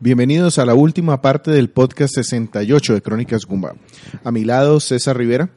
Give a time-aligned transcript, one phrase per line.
[0.00, 3.74] Bienvenidos a la última parte del podcast 68 de Crónicas Gumba.
[4.22, 5.50] A mi lado, César Rivera.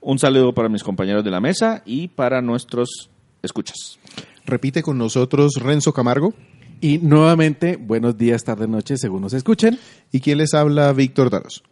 [0.00, 3.10] Un saludo para mis compañeros de la mesa y para nuestros
[3.42, 3.98] escuchas.
[4.44, 6.32] Repite con nosotros Renzo Camargo.
[6.80, 9.80] Y nuevamente, buenos días, tarde, noche, según nos escuchen.
[10.12, 10.92] ¿Y quién les habla?
[10.92, 11.64] Víctor Daros.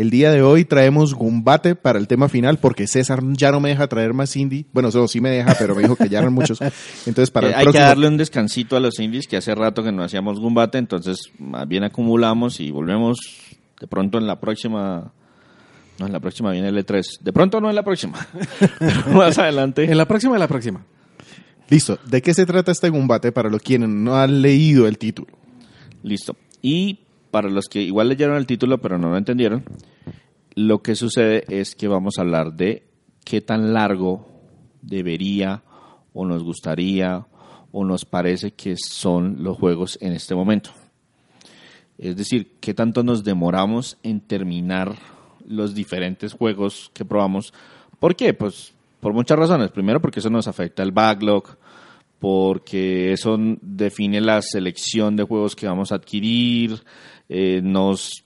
[0.00, 3.68] El día de hoy traemos Gumbate para el tema final porque César ya no me
[3.68, 4.64] deja traer más indie.
[4.72, 6.58] Bueno, eso sí me deja, pero me dijo que ya eran muchos.
[7.04, 7.82] Entonces, para Eh, el hay próximo...
[7.82, 11.18] que darle un descansito a los indies que hace rato que no hacíamos Gumbate, entonces
[11.38, 13.18] más bien acumulamos y volvemos
[13.78, 15.12] de pronto en la próxima.
[15.98, 17.20] No, en la próxima viene el E3.
[17.20, 18.26] De pronto no en la próxima.
[18.78, 19.84] Pero más adelante.
[19.84, 20.82] En la próxima, en la próxima.
[21.68, 21.98] Listo.
[22.06, 25.28] ¿De qué se trata este Gumbate para los quienes no han leído el título?
[26.02, 26.36] Listo.
[26.62, 27.00] Y
[27.30, 29.64] para los que igual leyeron el título pero no lo entendieron,
[30.54, 32.84] lo que sucede es que vamos a hablar de
[33.24, 34.26] qué tan largo
[34.82, 35.62] debería
[36.12, 37.26] o nos gustaría
[37.72, 40.70] o nos parece que son los juegos en este momento.
[41.98, 44.96] Es decir, qué tanto nos demoramos en terminar
[45.46, 47.52] los diferentes juegos que probamos.
[47.98, 48.32] ¿Por qué?
[48.34, 49.70] Pues por muchas razones.
[49.70, 51.56] Primero porque eso nos afecta el backlog,
[52.18, 56.82] porque eso define la selección de juegos que vamos a adquirir,
[57.32, 58.24] eh, nos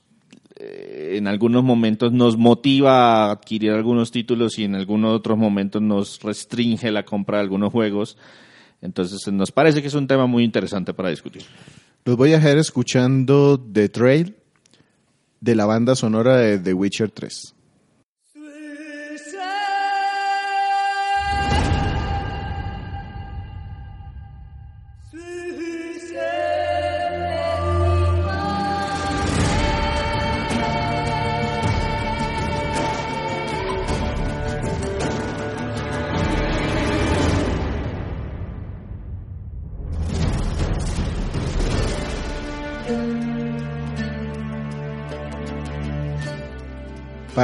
[0.56, 5.82] eh, en algunos momentos nos motiva a adquirir algunos títulos y en algunos otros momentos
[5.82, 8.16] nos restringe la compra de algunos juegos.
[8.80, 11.42] Entonces nos parece que es un tema muy interesante para discutir.
[12.06, 14.36] Los voy a dejar escuchando The Trail
[15.40, 17.53] de la banda sonora de The Witcher 3.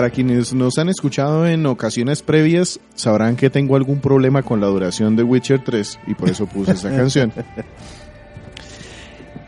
[0.00, 4.66] Para quienes nos han escuchado en ocasiones previas, sabrán que tengo algún problema con la
[4.66, 7.30] duración de Witcher 3 y por eso puse esta canción.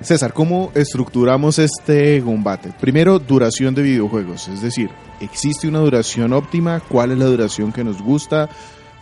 [0.03, 2.71] César, ¿cómo estructuramos este combate?
[2.79, 4.91] Primero, duración de videojuegos, es decir,
[5.23, 6.81] ¿existe una duración óptima?
[6.87, 8.51] ¿Cuál es la duración que nos gusta?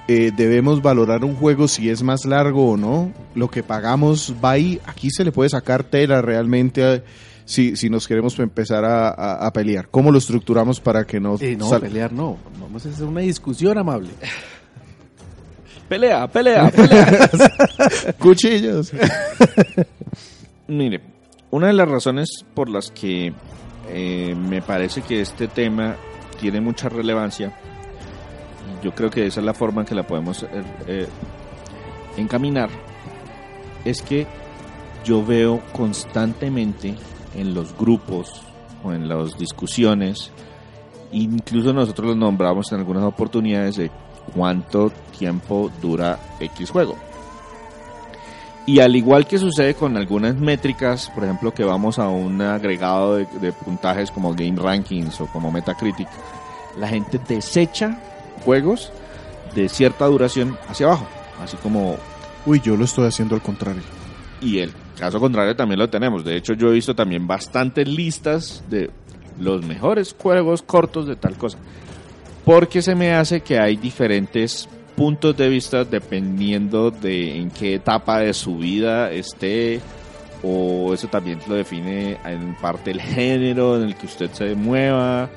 [0.07, 3.11] Eh, ¿Debemos valorar un juego si es más largo o no?
[3.35, 4.81] ¿Lo que pagamos va ahí?
[4.87, 7.03] Aquí se le puede sacar tela realmente a-
[7.51, 9.89] si, si nos queremos empezar a, a- a pelear.
[9.91, 12.39] ¿Cómo lo estructuramos para que no, Eh, no, sal- pelear no.
[12.61, 14.11] Vamos a hacer una discusión amable.
[15.89, 17.29] Pelea, pelea, pelea.
[18.19, 18.93] cuchillos?
[20.69, 21.01] Mire,
[21.51, 23.33] una de las razones por las que
[23.89, 25.97] eh, me parece que este tema
[26.41, 27.53] tiene mucha relevancia,
[28.85, 30.49] yo creo que esa es la forma en que la podemos eh,
[30.87, 31.07] eh,
[32.17, 32.71] encaminar,
[33.85, 34.27] es que
[35.05, 36.95] yo veo constantemente
[37.35, 38.43] en los grupos
[38.85, 40.31] o en las discusiones,
[41.13, 43.91] incluso nosotros los nombramos en algunas oportunidades de
[44.35, 46.97] cuánto tiempo dura X juego.
[48.67, 53.17] Y al igual que sucede con algunas métricas, por ejemplo, que vamos a un agregado
[53.17, 56.09] de, de puntajes como Game Rankings o como Metacritic,
[56.79, 57.99] la gente desecha
[58.45, 58.93] juegos
[59.55, 61.07] de cierta duración hacia abajo,
[61.43, 61.97] así como
[62.47, 63.83] Uy, yo lo estoy haciendo al contrario.
[64.41, 66.25] y el caso contrario también lo tenemos.
[66.25, 68.91] De hecho, yo he visto también bastantes listas de
[69.41, 71.59] los mejores juegos cortos de tal cosa.
[72.45, 78.21] Porque se me hace que hay diferentes puntos de vista dependiendo de en qué etapa
[78.21, 79.81] de su vida esté
[80.43, 85.29] o eso también lo define en parte el género en el que usted se mueva.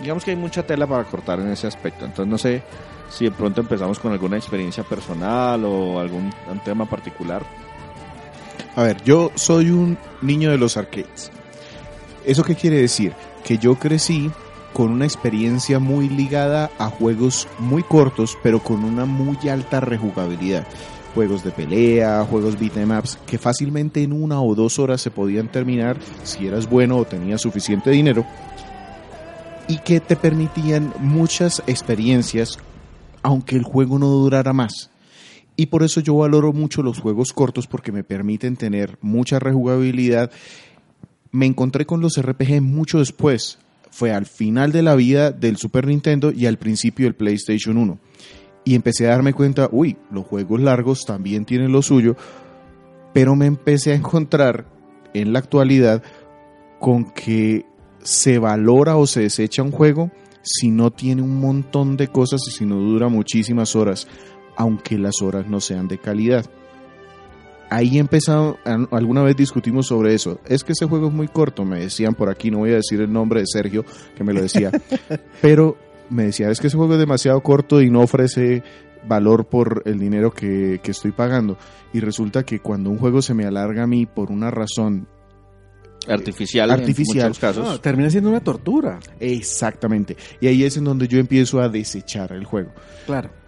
[0.00, 2.04] Digamos que hay mucha tela para cortar en ese aspecto.
[2.04, 2.62] Entonces no sé
[3.08, 6.32] si de pronto empezamos con alguna experiencia personal o algún
[6.64, 7.42] tema particular.
[8.74, 11.30] A ver, yo soy un niño de los arcades.
[12.24, 13.12] ¿Eso qué quiere decir?
[13.44, 14.30] Que yo crecí
[14.72, 20.66] con una experiencia muy ligada a juegos muy cortos, pero con una muy alta rejugabilidad.
[21.14, 25.48] Juegos de pelea, juegos beat'em ups, que fácilmente en una o dos horas se podían
[25.48, 28.26] terminar si eras bueno o tenías suficiente dinero.
[29.66, 32.58] Y que te permitían muchas experiencias,
[33.22, 34.90] aunque el juego no durara más.
[35.56, 40.30] Y por eso yo valoro mucho los juegos cortos porque me permiten tener mucha rejugabilidad
[41.36, 43.58] me encontré con los RPG mucho después.
[43.90, 47.98] Fue al final de la vida del Super Nintendo y al principio del PlayStation 1.
[48.64, 52.16] Y empecé a darme cuenta, uy, los juegos largos también tienen lo suyo,
[53.12, 54.66] pero me empecé a encontrar
[55.12, 56.02] en la actualidad
[56.80, 57.66] con que
[58.02, 60.10] se valora o se desecha un juego
[60.42, 64.06] si no tiene un montón de cosas y si no dura muchísimas horas,
[64.56, 66.46] aunque las horas no sean de calidad
[67.70, 68.58] ahí empezado,
[68.90, 70.40] alguna vez discutimos sobre eso.
[70.46, 73.00] Es que ese juego es muy corto, me decían por aquí, no voy a decir
[73.00, 73.84] el nombre de Sergio,
[74.16, 74.70] que me lo decía,
[75.42, 75.76] pero
[76.10, 78.62] me decía, es que ese juego es demasiado corto y no ofrece
[79.06, 81.58] valor por el dinero que, estoy pagando.
[81.92, 85.08] Y resulta que cuando un juego se me alarga a mí por una razón
[86.08, 87.80] artificial, artificial en muchos casos.
[87.80, 88.98] termina siendo una tortura.
[89.18, 90.16] Exactamente.
[90.40, 92.70] Y ahí es en donde yo empiezo a desechar el juego.
[93.06, 93.45] Claro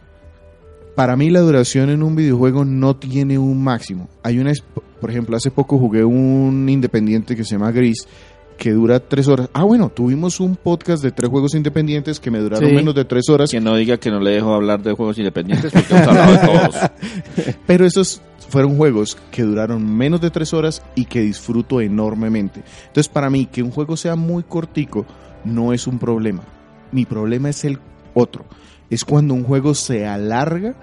[0.99, 4.09] para mí la duración en un videojuego no tiene un máximo.
[4.25, 4.53] Hay una,
[5.01, 8.09] por ejemplo, hace poco jugué un independiente que se llama Gris
[8.57, 9.49] que dura tres horas.
[9.53, 13.29] Ah, bueno, tuvimos un podcast de tres juegos independientes que me duraron menos de tres
[13.29, 13.49] horas.
[13.49, 16.39] Que no diga que no le dejo hablar de juegos independientes porque hemos hablado de
[16.39, 17.57] todos.
[17.69, 22.65] Pero esos fueron juegos que duraron menos de tres horas y que disfruto enormemente.
[22.89, 25.07] Entonces, para mí, que un juego sea muy cortico
[25.45, 26.43] no es un problema.
[26.91, 27.79] Mi problema es el
[28.15, 28.47] otro
[28.91, 30.75] es cuando un juego se alarga.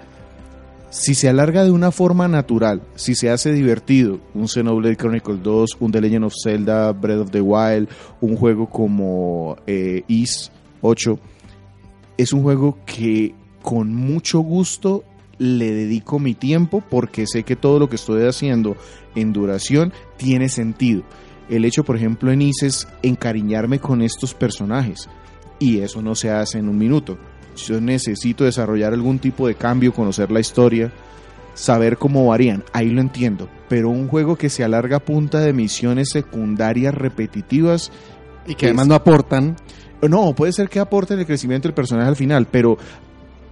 [0.90, 5.70] Si se alarga de una forma natural, si se hace divertido, un Xenoblade Chronicles 2,
[5.80, 7.88] un The Legend of Zelda, Breath of the Wild,
[8.20, 10.50] un juego como eh, Is
[10.80, 11.18] 8,
[12.16, 15.04] es un juego que con mucho gusto
[15.38, 18.76] le dedico mi tiempo porque sé que todo lo que estoy haciendo
[19.14, 21.02] en duración tiene sentido.
[21.50, 25.08] El hecho, por ejemplo, en Is es encariñarme con estos personajes
[25.58, 27.18] y eso no se hace en un minuto
[27.56, 30.92] yo necesito desarrollar algún tipo de cambio, conocer la historia,
[31.54, 33.48] saber cómo varían, ahí lo entiendo.
[33.68, 37.90] Pero un juego que se alarga a punta de misiones secundarias repetitivas
[38.46, 39.56] y que además no aportan.
[40.02, 42.76] No, puede ser que aporten el crecimiento del personaje al final, pero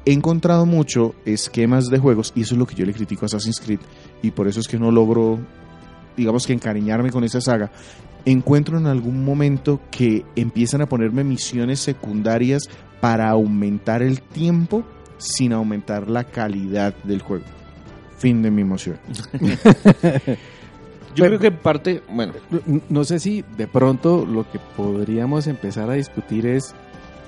[0.05, 3.27] he encontrado mucho esquemas de juegos y eso es lo que yo le critico a
[3.27, 3.81] Assassin's Creed
[4.23, 5.39] y por eso es que no logro,
[6.17, 7.73] digamos que encariñarme con esa saga.
[8.27, 14.83] Encuentro en algún momento que empiezan a ponerme misiones secundarias para aumentar el tiempo
[15.19, 17.45] sin aumentar la calidad del juego.
[18.17, 18.99] Fin de mi emoción.
[21.15, 22.33] Yo creo que en parte, bueno,
[22.89, 26.75] no sé si de pronto lo que podríamos empezar a discutir es,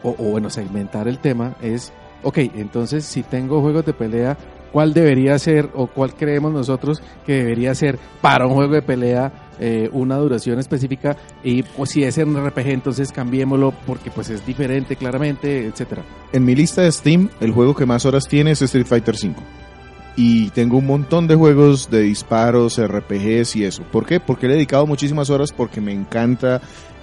[0.02, 1.92] o, o, bueno, segmentar el tema es,
[2.22, 4.36] ok, entonces si tengo juegos de pelea,
[4.72, 9.45] ¿cuál debería ser o cuál creemos nosotros que debería ser para un juego de pelea
[9.58, 14.44] eh, una duración específica y pues, si es un RPG entonces cambiémoslo porque pues es
[14.44, 16.02] diferente claramente, etcétera.
[16.32, 19.34] En mi lista de Steam el juego que más horas tiene es Street Fighter V.
[20.18, 23.82] Y tengo un montón de juegos de disparos, RPGs y eso.
[23.92, 24.18] ¿Por qué?
[24.18, 26.62] Porque le he dedicado muchísimas horas porque me encanta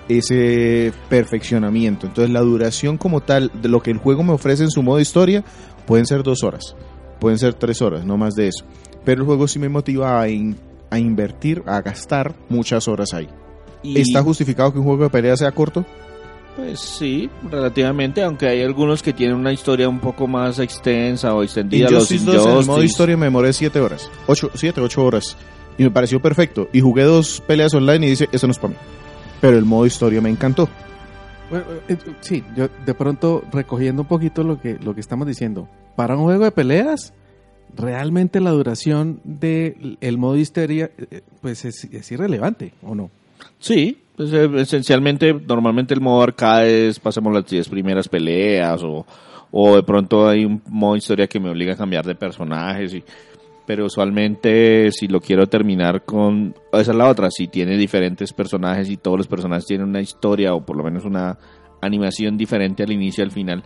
[0.09, 2.07] ese perfeccionamiento.
[2.07, 4.99] Entonces la duración como tal de lo que el juego me ofrece en su modo
[4.99, 5.43] historia
[5.85, 6.75] pueden ser dos horas,
[7.19, 8.65] pueden ser tres horas, no más de eso.
[9.05, 10.27] Pero el juego sí me motiva a,
[10.93, 13.27] a invertir, a gastar muchas horas ahí.
[13.83, 15.83] ¿Está justificado que un juego de pelea sea corto?
[16.55, 21.41] Pues sí, relativamente, aunque hay algunos que tienen una historia un poco más extensa o
[21.41, 21.89] extendida.
[21.89, 25.35] Injustice 2 en el modo historia me demoré 7 horas, 8, 7, 8 horas.
[25.79, 26.69] Y me pareció perfecto.
[26.71, 28.79] Y jugué dos peleas online y dice, eso no es para mí.
[29.41, 30.69] Pero el modo historia me encantó.
[31.49, 35.67] Bueno, eh, sí, yo de pronto recogiendo un poquito lo que, lo que estamos diciendo.
[35.95, 37.13] Para un juego de peleas,
[37.75, 43.09] realmente la duración del el modo histeria eh, pues es, irrelevante, ¿o no?
[43.59, 49.05] Sí, pues, eh, esencialmente, normalmente el modo arcade es, pasamos las 10 primeras peleas o,
[49.51, 53.03] o de pronto hay un modo historia que me obliga a cambiar de personajes y
[53.65, 58.89] pero usualmente si lo quiero terminar con esa es la otra si tiene diferentes personajes
[58.89, 61.37] y todos los personajes tienen una historia o por lo menos una
[61.81, 63.63] animación diferente al inicio y al final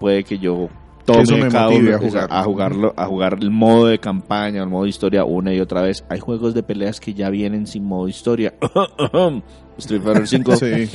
[0.00, 0.68] puede que yo
[1.06, 1.96] tome cada uno
[2.28, 5.82] a, jugarlo, a jugar el modo de campaña, el modo de historia una y otra
[5.82, 6.04] vez.
[6.08, 8.54] Hay juegos de peleas que ya vienen sin modo historia.
[9.78, 10.56] Street Fighter 5.
[10.56, 10.86] Sí,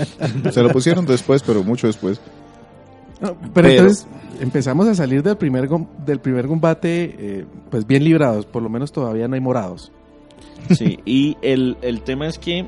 [0.52, 2.20] se lo pusieron después, pero mucho después.
[3.54, 4.08] pero, entonces
[4.40, 5.70] empezamos a salir del primer
[6.06, 9.92] del primer combate eh, pues bien librados, por lo menos todavía no hay morados.
[10.70, 12.66] Sí, y el, el tema es que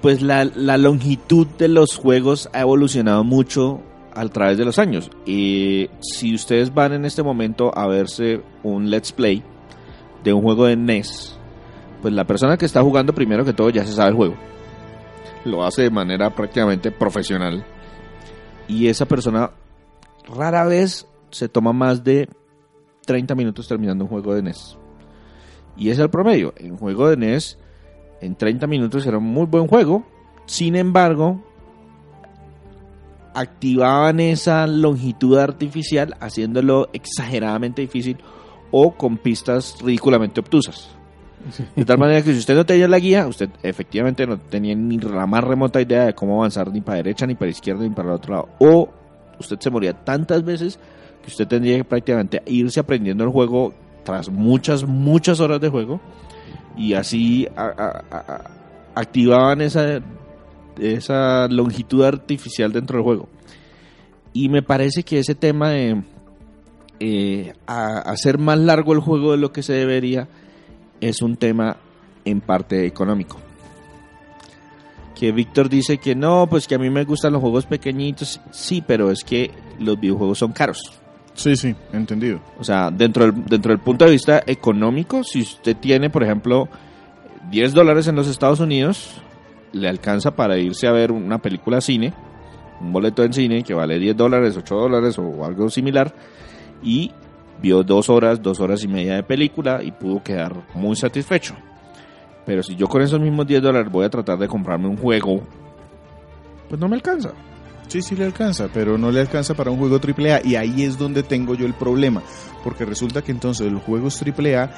[0.00, 3.80] pues la, la longitud de los juegos ha evolucionado mucho
[4.18, 5.10] a través de los años.
[5.24, 9.42] Y si ustedes van en este momento a verse un let's play
[10.24, 11.38] de un juego de NES,
[12.02, 14.34] pues la persona que está jugando primero que todo ya se sabe el juego.
[15.44, 17.64] Lo hace de manera prácticamente profesional.
[18.66, 19.52] Y esa persona
[20.28, 22.28] rara vez se toma más de
[23.06, 24.76] 30 minutos terminando un juego de NES.
[25.76, 26.54] Y es el promedio.
[26.56, 27.56] En juego de NES
[28.20, 30.04] en 30 minutos era un muy buen juego.
[30.46, 31.40] Sin embargo,
[33.40, 38.16] activaban esa longitud artificial haciéndolo exageradamente difícil
[38.70, 40.90] o con pistas ridículamente obtusas.
[41.76, 44.98] De tal manera que si usted no tenía la guía, usted efectivamente no tenía ni
[44.98, 48.08] la más remota idea de cómo avanzar ni para derecha, ni para izquierda, ni para
[48.08, 48.48] el otro lado.
[48.58, 48.88] O
[49.38, 50.78] usted se moría tantas veces
[51.22, 53.72] que usted tendría que prácticamente irse aprendiendo el juego
[54.04, 56.00] tras muchas, muchas horas de juego.
[56.76, 58.50] Y así a- a- a- a-
[58.96, 60.00] activaban esa,
[60.80, 63.28] esa longitud artificial dentro del juego.
[64.32, 66.02] Y me parece que ese tema de
[67.00, 70.28] eh, hacer más largo el juego de lo que se debería
[71.00, 71.76] es un tema
[72.24, 73.38] en parte económico.
[75.14, 78.40] Que Víctor dice que no, pues que a mí me gustan los juegos pequeñitos.
[78.52, 80.92] Sí, pero es que los videojuegos son caros.
[81.34, 82.40] Sí, sí, entendido.
[82.58, 86.68] O sea, dentro del, dentro del punto de vista económico, si usted tiene, por ejemplo,
[87.50, 89.20] 10 dólares en los Estados Unidos,
[89.72, 92.14] le alcanza para irse a ver una película cine,
[92.80, 96.14] un boleto en cine que vale 10 dólares, 8 dólares o algo similar,
[96.82, 97.12] y
[97.60, 101.54] vio dos horas, dos horas y media de película y pudo quedar muy satisfecho.
[102.46, 105.42] Pero si yo con esos mismos 10 dólares voy a tratar de comprarme un juego,
[106.68, 107.32] pues no me alcanza.
[107.88, 110.98] Sí, sí le alcanza, pero no le alcanza para un juego AAA y ahí es
[110.98, 112.22] donde tengo yo el problema,
[112.62, 114.70] porque resulta que entonces los juegos AAA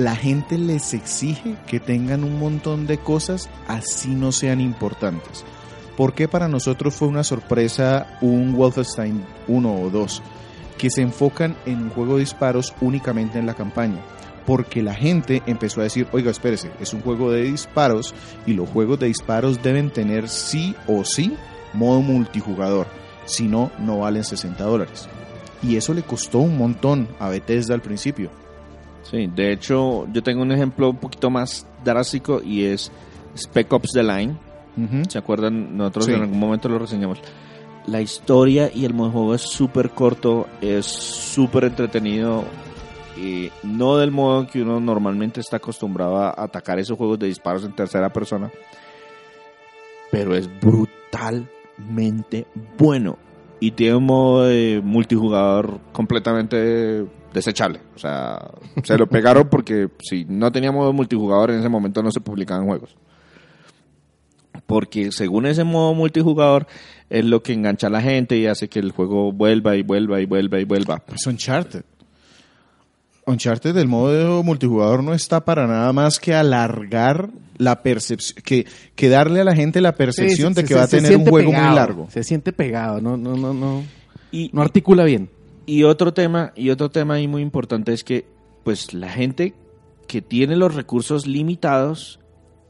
[0.00, 5.44] la gente les exige que tengan un montón de cosas así no sean importantes.
[5.94, 10.22] ¿Por qué para nosotros fue una sorpresa un Wolfenstein 1 o 2
[10.78, 14.00] que se enfocan en un juego de disparos únicamente en la campaña?
[14.46, 18.14] Porque la gente empezó a decir, oiga, espérese, es un juego de disparos
[18.46, 21.36] y los juegos de disparos deben tener sí o sí
[21.74, 22.86] modo multijugador.
[23.26, 25.10] Si no, no valen 60 dólares.
[25.62, 28.30] Y eso le costó un montón a Bethesda al principio.
[29.10, 32.92] Sí, de hecho, yo tengo un ejemplo un poquito más drástico y es
[33.36, 34.36] Spec Ops The Line.
[34.76, 35.02] Ujú.
[35.08, 35.76] ¿Se acuerdan?
[35.76, 36.12] Nosotros Sí.
[36.12, 37.18] en algún momento lo reseñamos.
[37.86, 42.44] La historia y el modo de juego es súper corto, es súper entretenido.
[43.16, 47.64] y no del modo que uno normalmente está acostumbrado a atacar esos juegos de disparos
[47.64, 48.50] en tercera persona.
[50.10, 52.46] Pero es brutalmente
[52.78, 53.18] bueno.
[53.58, 57.80] Y tiene un modo de multijugador completamente desechable.
[57.94, 58.50] O sea,
[58.84, 62.66] se lo pegaron porque si no tenía modo multijugador en ese momento no se publicaban
[62.66, 62.96] juegos
[64.66, 66.66] porque según ese modo multijugador
[67.08, 70.20] es lo que engancha a la gente y hace que el juego vuelva y vuelva
[70.20, 71.02] y vuelva y vuelva.
[71.12, 71.82] Es Uncharted.
[73.26, 79.08] Uncharted del modo multijugador no está para nada más que alargar la percepción, que, que
[79.08, 81.50] darle a la gente la percepción Sí, de se- que va a tener un juego
[81.50, 82.08] pegado, muy largo.
[82.10, 83.82] Se siente pegado, no, no, no, no,
[84.32, 85.30] Y, no articula bien.
[85.66, 88.26] Y otro tema, y otro tema ahí muy importante es que
[88.64, 89.54] pues la gente
[90.06, 92.18] que tiene los recursos limitados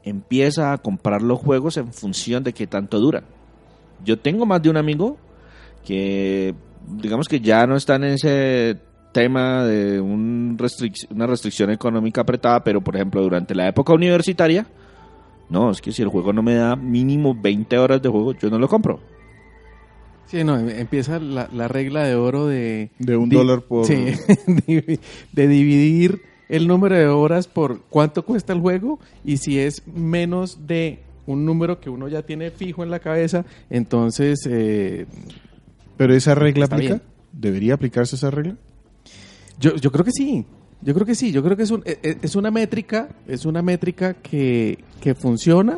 [0.03, 3.23] empieza a comprar los juegos en función de qué tanto duran.
[4.03, 5.17] Yo tengo más de un amigo
[5.85, 6.55] que
[6.97, 8.77] digamos que ya no están en ese
[9.11, 14.65] tema de un restric- una restricción económica apretada, pero por ejemplo durante la época universitaria,
[15.49, 18.49] no, es que si el juego no me da mínimo 20 horas de juego, yo
[18.49, 19.01] no lo compro.
[20.27, 22.89] Sí, no, em- empieza la, la regla de oro de...
[22.99, 23.85] De un di- dólar por...
[23.85, 23.95] Sí,
[24.47, 24.99] de,
[25.33, 30.67] de dividir el número de horas por cuánto cuesta el juego y si es menos
[30.67, 34.39] de un número que uno ya tiene fijo en la cabeza, entonces...
[34.49, 35.05] eh,
[35.97, 36.93] Pero esa regla aplica.
[36.95, 37.01] bien.
[37.33, 38.55] ¿Debería aplicarse esa regla?
[39.59, 40.45] yo, yo creo que sí.
[40.83, 43.45] Yo creo que sí, yo creo que es, un- e- e- es una métrica, es
[43.45, 45.77] una métrica que, que funciona,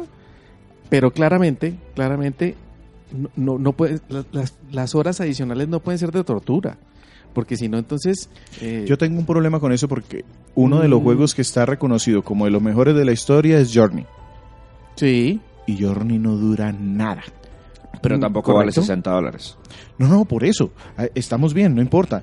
[0.89, 2.55] pero claramente, claramente,
[3.13, 6.77] no, no, no puede, la- las, las horas adicionales no pueden ser de tortura,
[7.33, 8.29] porque si no, entonces...
[8.61, 11.03] eh, Yo tengo un problema con eso porque uno de los Mm.
[11.03, 14.05] juegos que está reconocido como de los mejores de la historia es Journey.
[14.95, 17.23] sí, Y Journey no dura nada.
[18.01, 18.81] Pero Mm, tampoco vale correcto.
[18.81, 19.57] 60 dólares.
[19.97, 20.71] No, no, por eso.
[20.97, 22.21] Ah, Estamos bien, no importa.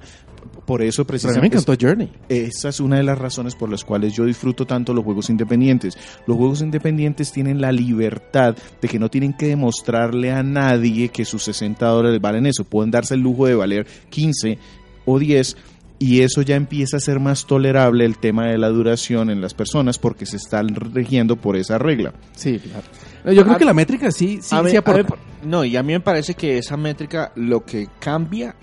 [0.70, 1.56] Por eso pero a mí me precisamente...
[1.58, 2.12] encantó Journey.
[2.28, 5.98] Esa es una de las razones por las cuales yo disfruto tanto los juegos independientes.
[6.28, 11.24] Los juegos independientes tienen la libertad de que no tienen que demostrarle a nadie que
[11.24, 12.62] sus 60 dólares valen eso.
[12.64, 14.58] Pueden darse el lujo de valer 15
[15.06, 15.56] o 10
[15.98, 19.54] y eso ya empieza a ser más tolerable el tema de la duración en las
[19.54, 22.14] personas porque se están rigiendo por esa regla.
[22.36, 22.84] Sí, claro.
[23.24, 25.16] No, Yo creo A- que la métrica sí, sí, A mí- sí a aporta.
[25.16, 28.54] mí- no, y a mí me parece que esa métrica lo que cambia,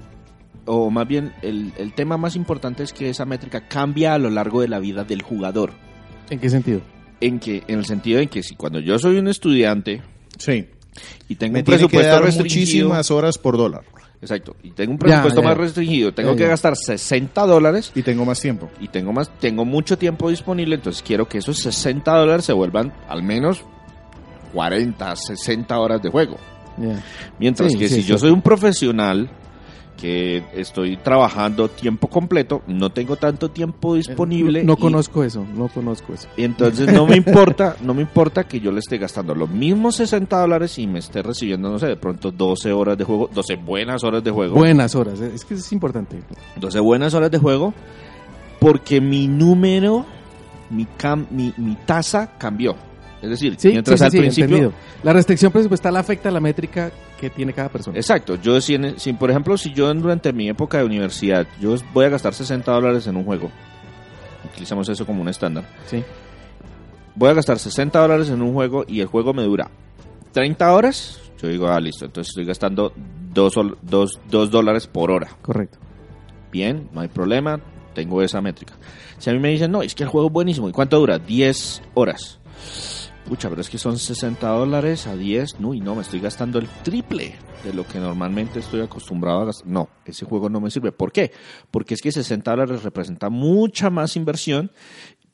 [0.67, 4.29] o más bien el, el tema más importante es que esa métrica cambia a lo
[4.29, 5.71] largo de la vida del jugador.
[6.29, 6.81] ¿En qué sentido?
[7.19, 10.01] En que, en el sentido de que si cuando yo soy un estudiante
[10.37, 10.67] Sí.
[11.29, 13.81] y tengo Me un tiene que presupuesto dar restringido, muchísimas horas por dólar.
[14.21, 14.55] Exacto.
[14.63, 15.47] Y tengo un presupuesto ya.
[15.47, 16.11] más restringido.
[16.13, 18.69] Tengo Ya, que gastar 60 dólares Y tengo más tiempo.
[18.79, 22.93] y tengo más tengo mucho tiempo disponible, entonces quiero que esos 60 dólares se vuelvan
[23.07, 23.63] al menos
[24.53, 26.37] 40, 60 horas de juego.
[27.39, 28.07] Mientras Sí, que sí, si sí.
[28.09, 29.29] yo soy un profesional
[29.97, 34.63] que estoy trabajando tiempo completo, no tengo tanto tiempo disponible.
[34.63, 36.27] No, no y- conozco eso, no conozco eso.
[36.37, 39.95] y entonces no me importa, no me importa que yo le esté gastando los mismos
[39.95, 43.55] 60 dólares y me esté recibiendo, no sé, de pronto 12 horas de juego, 12
[43.55, 44.55] buenas horas de juego.
[44.55, 46.17] Buenas horas, es que es importante.
[46.55, 47.73] 12 buenas horas de juego
[48.59, 50.05] porque mi número,
[50.69, 52.75] mi, cam- mi, mi tasa cambió.
[53.21, 54.45] Es decir, Sí, mientras sí, al sí, principio...
[54.57, 54.73] entendido.
[55.03, 57.97] La restricción presupuestal afecta a la métrica que tiene cada persona.
[57.97, 61.75] Exacto, yo si, en- si, por ejemplo, si yo durante mi época de universidad, yo
[61.93, 63.49] voy a gastar 60 dólares en un juego,
[64.51, 66.03] utilizamos eso como un estándar, Sí.
[67.15, 69.71] voy a gastar 60 dólares en un juego y el juego me dura
[70.33, 72.93] 30 horas, yo digo, ah, listo, entonces estoy gastando
[73.33, 75.29] 2 dólares por hora.
[75.41, 75.79] Correcto.
[76.51, 77.59] Bien, no hay problema,
[77.95, 78.73] tengo esa métrica.
[79.17, 81.17] Si a mí me dicen, no, es que el juego es buenísimo, ¿y cuánto dura?
[81.19, 82.39] 10 horas.
[83.27, 86.59] Pucha, pero es que son 60 dólares a 10, no, y no, me estoy gastando
[86.59, 89.67] el triple de lo que normalmente estoy acostumbrado a gastar.
[89.67, 90.93] No, ese juego no me sirve.
[90.93, 91.31] ¿Por qué?
[91.69, 94.71] Porque es que 60 dólares representa mucha más inversión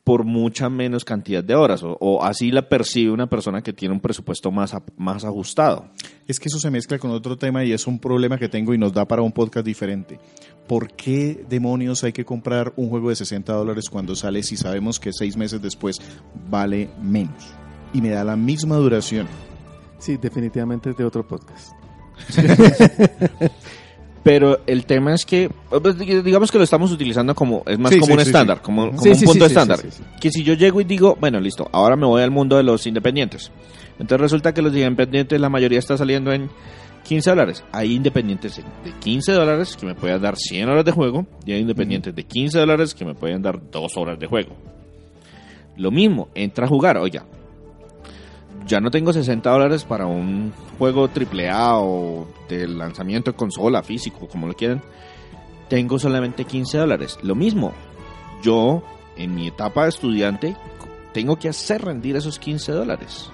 [0.04, 4.02] por mucha menos cantidad de horas, o, así la percibe una persona que tiene un
[4.02, 5.86] presupuesto más, a- más ajustado.
[6.28, 8.78] Es que eso se mezcla con otro tema y es un problema que tengo y
[8.78, 10.20] nos da para un podcast diferente.
[10.68, 15.00] ¿Por qué demonios hay que comprar un juego de 60 dólares cuando sale si sabemos
[15.00, 16.02] que seis meses después
[16.50, 17.54] vale menos?
[17.94, 19.28] Y me da la misma duración.
[20.00, 21.72] Sí, definitivamente es de otro podcast.
[24.24, 25.50] Pero el tema es que,
[25.82, 28.58] pues, digamos que lo estamos utilizando como, es más Sí, como sí, un sí, estándar,
[28.58, 28.64] sí.
[28.64, 28.92] como, Ujú.
[28.92, 29.80] como Sí, un sí, punto estándar.
[29.80, 30.04] sí, sí, sí.
[30.22, 32.88] Que si yo llego y digo, bueno, listo, ahora me voy al mundo de los
[32.88, 33.52] independientes.
[34.00, 36.50] Entonces resulta que los independientes, la mayoría está saliendo en
[37.04, 37.66] 15 dólares.
[37.74, 41.60] Hay independientes de 15 dólares que me pueden dar 100 horas de juego y hay
[41.60, 44.56] independientes de 15 dólares que me pueden dar 2 horas de juego.
[45.76, 47.26] Lo mismo, entra a jugar, oiga,
[48.66, 54.28] ya no tengo 60 dólares para un juego AAA o de lanzamiento de consola físico,
[54.28, 54.82] como lo quieran.
[55.70, 57.20] Tengo solamente 15 dólares.
[57.24, 57.74] Lo mismo,
[58.42, 58.84] yo
[59.18, 60.56] en mi etapa de estudiante
[61.14, 63.30] tengo que hacer rendir esos 15 dólares.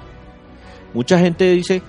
[0.93, 1.81] Mucha gente dice,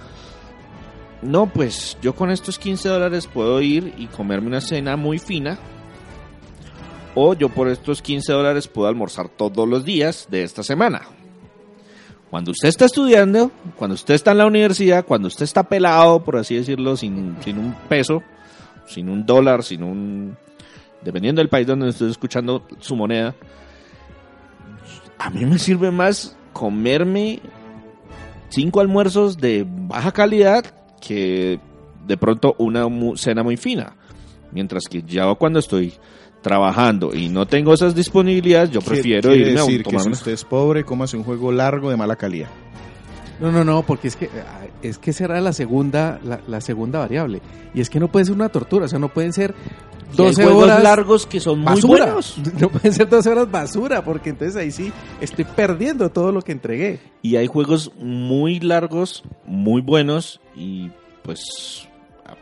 [1.22, 5.58] no, pues yo con estos 15 dólares puedo ir y comerme una cena muy fina.
[7.14, 11.02] O yo por estos 15 dólares puedo almorzar todos los días de esta semana.
[12.30, 16.36] Cuando usted está estudiando, cuando usted está en la universidad, cuando usted está pelado, por
[16.36, 18.22] así decirlo, sin, sin un peso,
[18.86, 20.36] sin un dólar, sin un...
[21.02, 23.34] Dependiendo del país donde esté escuchando su moneda,
[25.18, 27.40] a mí me sirve más comerme
[28.48, 30.64] cinco almuerzos de baja calidad
[31.00, 31.58] que
[32.06, 33.96] de pronto una cena muy fina.
[34.52, 35.94] Mientras que ya cuando estoy
[36.42, 40.44] trabajando y no tengo esas disponibilidades, yo prefiero irme a decir que si usted es
[40.44, 42.48] pobre, cómase un juego largo de mala calidad.
[43.40, 44.28] No, no, no, porque es que
[44.82, 47.40] es que será la segunda la, la segunda variable
[47.74, 49.54] y es que no puede ser una tortura, o sea, no pueden ser
[50.18, 52.04] Y hay 12 juegos horas largos que son muy basura.
[52.06, 52.36] buenos.
[52.60, 56.52] No pueden ser 12 horas basura, porque entonces ahí sí estoy perdiendo todo lo que
[56.52, 57.00] entregué.
[57.22, 60.90] Y hay juegos muy largos, muy buenos y
[61.22, 61.88] pues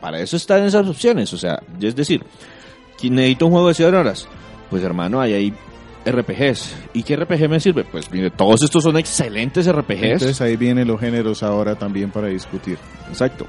[0.01, 1.33] para eso están esas opciones.
[1.33, 2.25] O sea, es decir,
[3.05, 4.29] necesito un juego de 100 horas.
[4.71, 5.55] Pues hermano, ahí hay
[6.05, 6.75] RPGs.
[6.95, 7.85] ¿Y qué RPG me sirve?
[7.85, 10.03] Pues mire, todos estos son excelentes RPGs.
[10.03, 12.79] Entonces ahí vienen los géneros ahora también para discutir.
[13.09, 13.47] Exacto.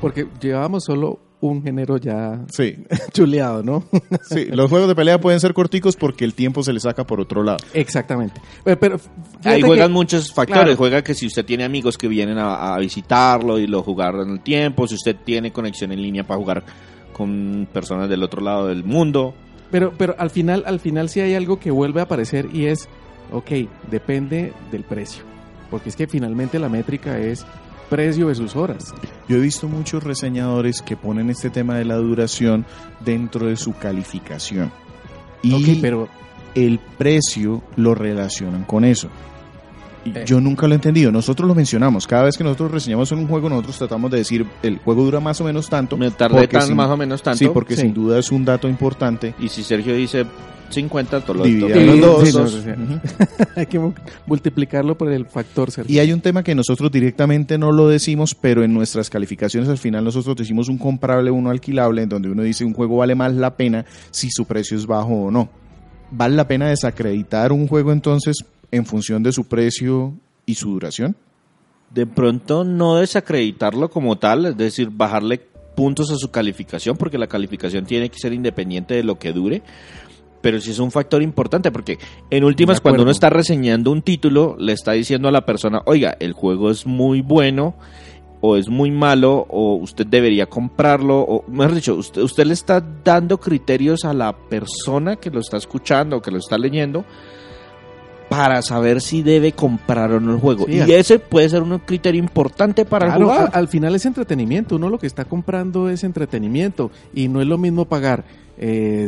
[0.00, 2.76] Porque llevábamos solo un género ya Sí,
[3.12, 3.84] chuleado, ¿no?
[4.30, 4.46] sí.
[4.46, 7.42] Los juegos de pelea pueden ser corticos porque el tiempo se le saca por otro
[7.42, 7.58] lado.
[7.74, 8.40] Exactamente.
[8.62, 9.00] Pero, pero
[9.44, 10.62] Ahí que- juegan muchos factores.
[10.64, 10.76] Claro.
[10.76, 14.30] Juega que si usted tiene amigos que vienen a, a visitarlo y lo jugar en
[14.30, 16.64] el tiempo, si usted tiene conexión en línea para jugar
[17.12, 19.34] con personas del otro lado del mundo.
[19.70, 22.88] Pero, pero al final, al final sí hay algo que vuelve a aparecer y es,
[23.30, 23.50] ok,
[23.90, 25.24] depende del precio.
[25.70, 27.46] Porque es que finalmente la métrica es
[27.88, 28.94] precio versus horas.
[29.28, 32.64] Yo he visto muchos reseñadores que ponen este tema de la duración
[33.00, 34.72] dentro de su calificación.
[35.42, 36.08] Y Ok, pero
[36.54, 39.08] el precio lo relacionan con eso.
[40.04, 40.24] Y Eh.
[40.26, 41.12] Yo nunca lo he entendido.
[41.12, 42.06] Nosotros lo mencionamos.
[42.06, 45.40] Cada vez que nosotros reseñamos un juego, nosotros tratamos de decir el juego dura más
[45.40, 45.96] o menos tanto.
[45.96, 47.38] Me tardé tan, sin- más o menos tanto.
[47.38, 47.82] Sí, porque Sí.
[47.82, 49.34] sin duda es un dato importante.
[49.38, 50.24] Y si Sergio dice
[50.70, 51.60] 50, todo lo en
[52.00, 52.28] dos.
[52.28, 53.00] sí, no,
[53.56, 53.92] hay que mu-
[54.26, 55.94] multiplicarlo por el factor Sergio.
[55.94, 59.76] Y hay un tema que nosotros directamente no lo decimos, pero en nuestras calificaciones al
[59.78, 63.34] final nosotros decimos un comprable, uno alquilable, en donde uno dice un juego vale más
[63.34, 65.50] la pena si su precio es bajo o no.
[66.10, 68.36] ¿Vale la pena desacreditar un juego entonces
[68.72, 71.14] en función de su precio y su duración?
[71.90, 75.38] De pronto no desacreditarlo como tal, es decir, bajarle
[75.76, 79.62] puntos a su calificación, porque la calificación tiene que ser independiente de lo que dure.
[80.40, 81.98] Pero sí es un factor importante, porque
[82.30, 86.16] en últimas, cuando uno está reseñando un título, le está diciendo a la persona, oiga,
[86.18, 87.76] el juego es muy bueno,
[88.40, 92.80] o es muy malo, o usted debería comprarlo, o mejor dicho, usted, usted le está
[92.80, 97.04] dando criterios a la persona que lo está escuchando o que lo está leyendo
[98.36, 100.64] para saber si debe comprar o no el juego.
[100.66, 103.50] Sí, y al- ese puede ser un criterio importante para el jugador.
[103.52, 104.76] al final es entretenimiento.
[104.76, 106.90] Uno lo que está comprando es entretenimiento.
[107.14, 108.24] Y no es lo mismo pagar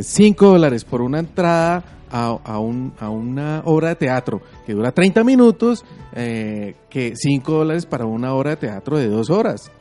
[0.01, 4.91] 5 dólares por una entrada a, a un- a una obra de teatro que dura
[4.91, 5.83] 30 minutos
[6.13, 9.71] eh, que 5 dólares para una obra de teatro de 2 horas.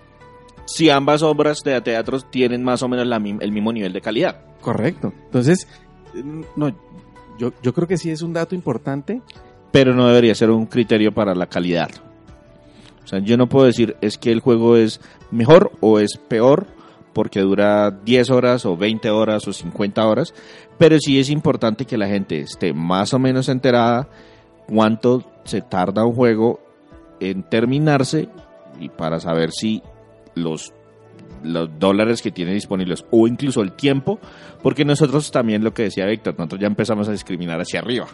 [0.66, 4.40] Si ambas obras de teatro tienen más o menos la el mismo nivel de calidad.
[4.62, 5.12] Correcto.
[5.26, 5.68] Entonces,
[6.56, 6.74] no,
[7.38, 9.20] yo, yo creo que sí es un dato importante.
[9.70, 11.90] pero no debería ser un criterio para la calidad.
[13.02, 16.66] O sea, yo no puedo decir es que el juego es mejor o es peor
[17.12, 20.34] porque dura 10 horas o 20 horas o 50 horas,
[20.78, 24.08] pero sí es importante que la gente esté más o menos enterada
[24.66, 26.60] cuánto se tarda un juego
[27.20, 28.28] en terminarse
[28.80, 29.82] y para saber si
[30.34, 30.72] los
[31.44, 34.18] los dólares que tiene disponibles o incluso el tiempo,
[34.62, 38.06] porque nosotros también lo que decía Víctor, nosotros ya empezamos a discriminar hacia arriba.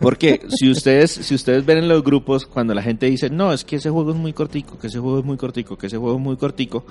[0.00, 3.64] Porque si ustedes, si ustedes ven en los grupos, cuando la gente dice, no, es
[3.64, 6.16] que ese juego es muy cortico, que ese juego es muy cortico, que ese juego
[6.16, 6.84] es muy cortico,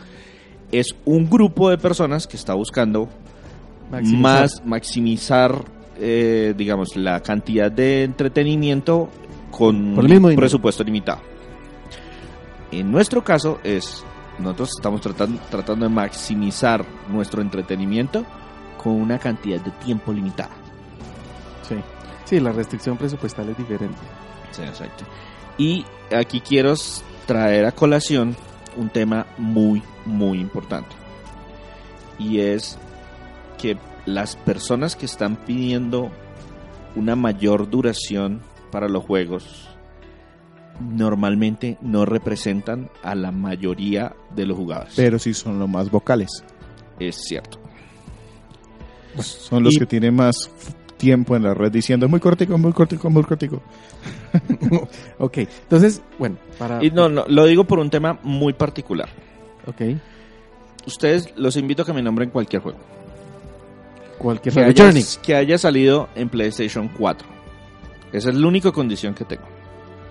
[0.71, 3.09] es un grupo de personas que está buscando
[3.91, 4.21] Maximizar.
[4.21, 5.63] más maximizar,
[5.99, 9.09] eh, digamos, la cantidad de entretenimiento
[9.51, 11.21] con mismo un presupuesto limitado.
[12.71, 14.03] En nuestro caso es,
[14.39, 18.25] nosotros estamos tratando, tratando de maximizar nuestro entretenimiento
[18.81, 20.51] con una cantidad de tiempo limitada.
[21.67, 21.75] Sí.
[22.25, 23.97] Sí, la restricción presupuestal es diferente.
[24.51, 25.05] Sí, exacto.
[25.57, 26.73] Y aquí quiero
[27.25, 28.35] traer a colación
[28.75, 30.89] un tema muy, muy importante.
[32.17, 32.77] Y es
[33.57, 36.11] que las personas que están pidiendo
[36.95, 39.69] una mayor duración para los juegos
[40.79, 44.93] normalmente no representan a la mayoría de los jugadores.
[44.95, 46.29] Pero sí son los más vocales.
[46.99, 47.59] es cierto.
[49.19, 50.49] Son los Y- que tienen más
[50.97, 53.61] tiempo en la red diciendo muy cortico, muy cortico, muy cortico.
[55.19, 56.83] ok, entonces, bueno, para...
[56.83, 59.09] Y no, no, lo digo por un tema muy particular.
[59.67, 59.81] Ok,
[60.87, 62.77] Ustedes los invito a que me nombren cualquier juego.
[64.19, 64.89] cualquier que juego.
[64.91, 67.27] haya, que haya salido en PlayStation 4.
[68.13, 69.43] Esa es la única condición que tengo.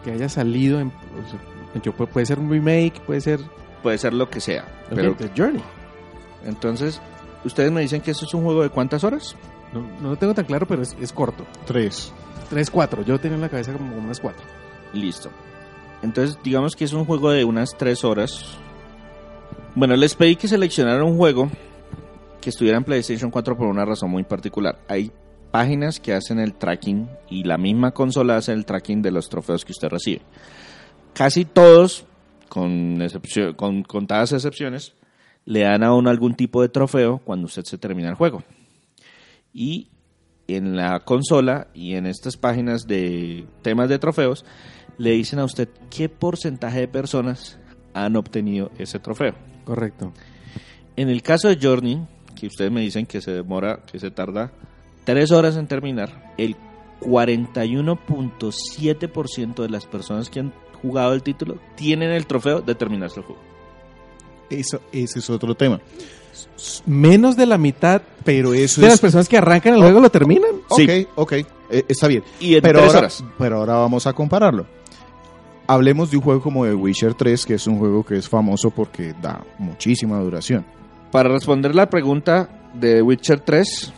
[0.05, 3.40] Que haya salido en, o sea, yo- pu- puede ser un remake, puede ser
[3.83, 4.64] Puede ser lo que sea.
[4.95, 5.62] Pero The Journey.
[6.47, 7.01] entonces,
[7.45, 9.37] ustedes me dicen que eso es un juego de cuántas horas?
[9.73, 11.45] No, no lo tengo tan claro, pero es, es corto.
[11.67, 12.12] Tres.
[12.51, 13.03] 3, 4.
[13.03, 14.43] Yo tenía en la cabeza como unas 4.
[14.93, 15.31] Listo.
[16.03, 18.57] Entonces, digamos que es un juego de unas 3 horas.
[19.75, 21.51] Bueno, les pedí que seleccionaran un juego
[22.40, 24.79] que estuviera en PlayStation 4 por una razón muy particular.
[24.88, 25.11] Hay
[25.55, 29.64] páginas que hacen el tracking y la misma consola hace el tracking de los trofeos
[29.64, 30.23] que usted recibe.
[31.12, 32.07] Casi todos,
[32.49, 34.97] con, excepción, con contadas excepciones,
[35.45, 38.43] le dan a uno algún tipo de trofeo cuando usted se termina el juego.
[39.53, 39.90] Y
[40.49, 44.45] en la consola y en estas páginas de temas de trofeos,
[44.99, 47.61] le dicen a usted qué porcentaje de personas
[47.93, 49.37] han obtenido ese trofeo.
[49.64, 50.12] Correcto.
[50.97, 54.51] En el caso de Journey, que ustedes me dicen que se demora, que se tarda
[55.05, 56.57] tres horas en terminar, el
[57.01, 63.27] 41.7% de las personas que han jugado el título tienen el trofeo de terminarse el
[63.27, 63.40] juego.
[64.51, 65.81] Eso, ese es otro tema.
[66.87, 69.01] Menos de la mitad Pero eso de las es...
[69.01, 70.51] personas que arrancan el juego lo terminan.
[70.77, 70.85] Sí.
[70.85, 71.33] Ok, ok,
[71.71, 72.23] eh, está bien.
[72.40, 73.25] Y en Pero tres ahora, horas.
[73.38, 74.67] pero ahora vamos a compararlo.
[75.67, 78.71] Hablemos de un juego como The Witcher 3, que es un juego que es famoso
[78.71, 80.62] porque da muchísima duración.
[81.11, 83.93] Para responder la pregunta de Witcher 3,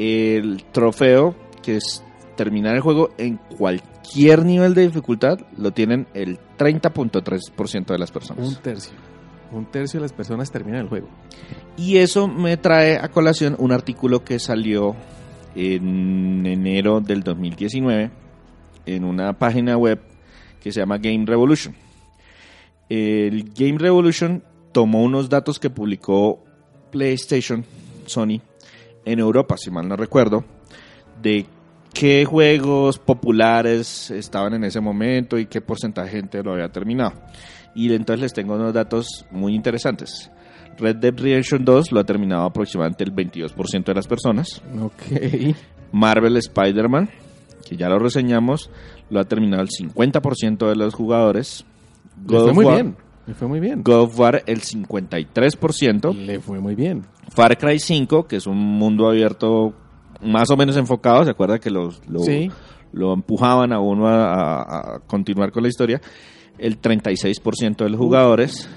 [0.00, 2.02] el trofeo que es
[2.36, 8.48] terminar el juego en cualquier nivel de dificultad lo tienen el 30.3% de las personas.
[8.48, 8.94] Un tercio.
[9.52, 11.08] Un tercio de las personas terminan el juego.
[11.76, 14.96] Y eso me trae a colación un artículo que salió
[15.54, 18.10] en enero del 2019
[18.86, 20.00] en una página web
[20.62, 21.74] que se llama Game Revolution.
[22.88, 26.42] El Game Revolution tomó unos datos que publicó
[26.90, 27.66] PlayStation,
[28.06, 28.40] Sony,
[29.04, 30.44] en Europa, si mal no recuerdo,
[31.20, 31.46] de
[31.92, 37.12] qué juegos populares estaban en ese momento y qué porcentaje de gente lo había terminado.
[37.74, 40.30] Y entonces les tengo unos datos muy interesantes.
[40.78, 44.62] Red Dead Redemption 2 lo ha terminado aproximadamente el 22% de las personas.
[44.80, 45.54] Ok.
[45.92, 47.10] Marvel Spider-Man,
[47.68, 48.70] que ya lo reseñamos,
[49.10, 51.64] lo ha terminado el 50% de los jugadores.
[52.26, 52.96] Le fue muy War, bien.
[53.26, 53.82] Le fue muy bien.
[53.82, 57.04] God of War el 53%, Le fue muy bien.
[57.30, 59.74] Far Cry 5, que es un mundo abierto
[60.22, 62.50] más o menos enfocado, ¿se acuerda que los, lo, Sí.
[62.92, 64.24] lo empujaban a uno a,
[64.62, 66.00] a- a continuar con la historia?
[66.58, 68.68] El 36% de los jugadores.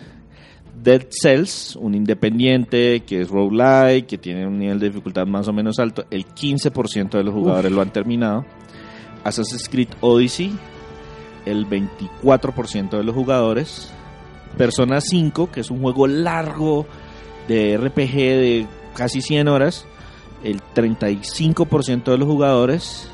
[0.82, 5.54] Dead Cells, un independiente que es roguelike, que tiene un nivel de dificultad más o
[5.54, 8.46] menos alto, el 15% de los jugadores lo han terminado.
[9.24, 10.52] Assassin's Creed Odyssey,
[11.46, 13.94] el 24% de los jugadores.
[14.58, 16.86] Persona 5, que es un juego largo
[17.48, 19.86] de RPG de casi 100 horas,
[20.44, 23.10] el 35% de los jugadores.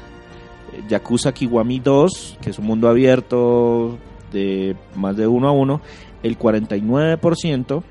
[0.74, 3.98] Eh, Yakuza Kiwami 2, que es un mundo abierto
[4.32, 5.82] de más de uno a uno,
[6.24, 7.84] el 49%.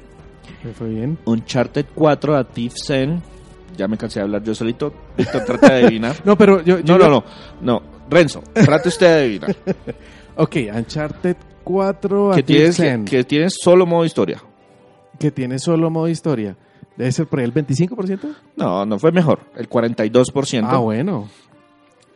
[0.65, 1.19] Le fue bien.
[1.25, 3.23] Uncharted 4 a Thief Zen,
[3.77, 4.93] ya me cansé de hablar yo solito.
[5.17, 6.17] Víctor trata de adivinar.
[6.25, 6.81] No, pero yo...
[6.81, 7.25] yo No, no, no,
[7.61, 7.83] no.
[8.11, 9.57] Renzo, trate usted de adivinar.
[10.41, 11.37] Ok, Uncharted
[11.69, 14.43] 4 a Que tienes, que, que tienes solo modo historia.
[15.19, 16.57] que tiene solo modo historia.
[16.97, 18.21] Debe ser por ahí el 25%.
[18.57, 19.41] No, no fue mejor.
[19.55, 20.67] El 42%.
[20.67, 21.29] Ah, bueno.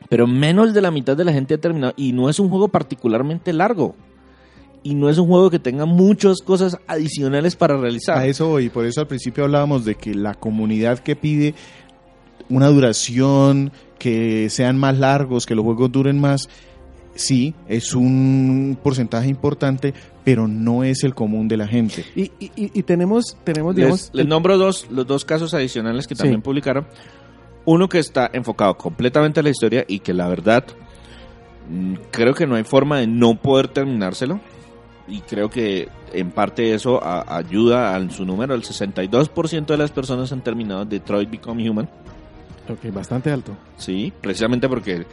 [0.09, 1.93] Pero menos de la mitad de la gente ha terminado.
[1.97, 3.95] Y no es un juego particularmente largo.
[4.83, 8.19] Y no es un juego que tenga muchas cosas adicionales para realizar.
[8.19, 11.55] A eso voy, por eso al principio hablábamos de que la comunidad que pide
[12.49, 16.49] una duración, que sean más largos, que los juegos duren más,
[17.15, 19.95] sí, es un porcentaje importante,
[20.25, 22.05] pero no es el común de la gente.
[22.15, 24.11] Y, y- y- tenemos, tenemos digamos...
[24.13, 26.43] les, les nombro dos, los dos casos adicionales que también Sí.
[26.45, 26.87] publicaron.
[27.65, 30.65] Uno que está enfocado completamente a la historia y que la verdad
[31.71, 34.41] mm, creo que no hay forma de no poder terminárselo.
[35.09, 38.55] Y creo que en parte eso a- ayuda a su número.
[38.55, 41.89] El 62% de las personas han terminado Detroit Become Human.
[42.69, 43.57] Ok, bastante alto.
[43.77, 45.05] Sí, precisamente porque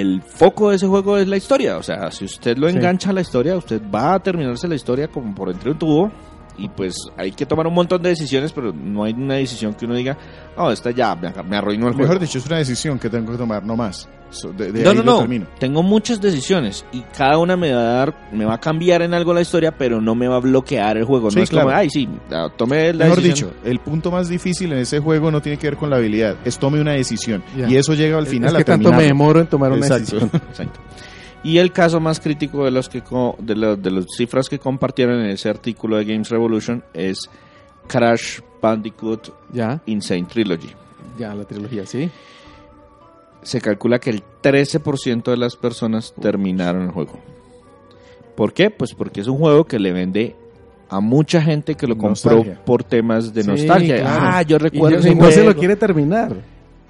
[0.00, 1.78] el foco de ese juego es la historia.
[1.78, 2.76] O sea, si usted lo Sí.
[2.76, 6.12] engancha a la historia, usted va a terminarse la historia como por entre un tubo.
[6.58, 9.84] Y pues hay que tomar un montón de decisiones, pero no hay una decisión que
[9.84, 10.16] uno diga,
[10.56, 12.08] no, esta ya me, me arruinó el juego.
[12.08, 14.08] Mejor dicho, es una decisión que tengo que tomar, no más.
[14.30, 15.18] So, de- de no, ahí no, no.
[15.20, 15.46] termino.
[15.58, 19.14] Tengo muchas decisiones y cada una me va a dar, me va a cambiar en
[19.14, 21.30] algo la historia, pero no me va a bloquear el juego.
[21.30, 21.78] Sí, no es como, claro.
[21.78, 23.50] ay, sí, ya, tomé la Mejor decisión.
[23.50, 26.36] dicho, el punto más difícil en ese juego no tiene que ver con la habilidad,
[26.44, 27.42] es tome una decisión.
[27.56, 27.68] Ya.
[27.68, 30.16] Y eso llega al final es que a tanto me demoro en tomar una Exacto.
[30.18, 30.30] decisión.
[30.50, 30.80] Exacto.
[31.44, 33.02] Y el caso más crítico de los que
[33.38, 37.30] de, lo- de las cifras que compartieron en ese artículo de Games Revolution es
[37.86, 40.70] Crash Bandicoot Ya, Insane Trilogy.
[41.16, 42.10] ya la trilogía, sí.
[43.46, 47.12] Se calcula que el 13% de las personas terminaron el juego.
[48.34, 48.70] ¿Por qué?
[48.70, 50.34] Pues porque es un juego que le vende
[50.88, 52.60] a mucha gente que lo compró Nostalgia.
[52.64, 53.96] por temas de Sí, nostalgia.
[54.00, 54.20] claro.
[54.20, 56.34] Ah, yo recuerdo ese y no se lo quiere terminar.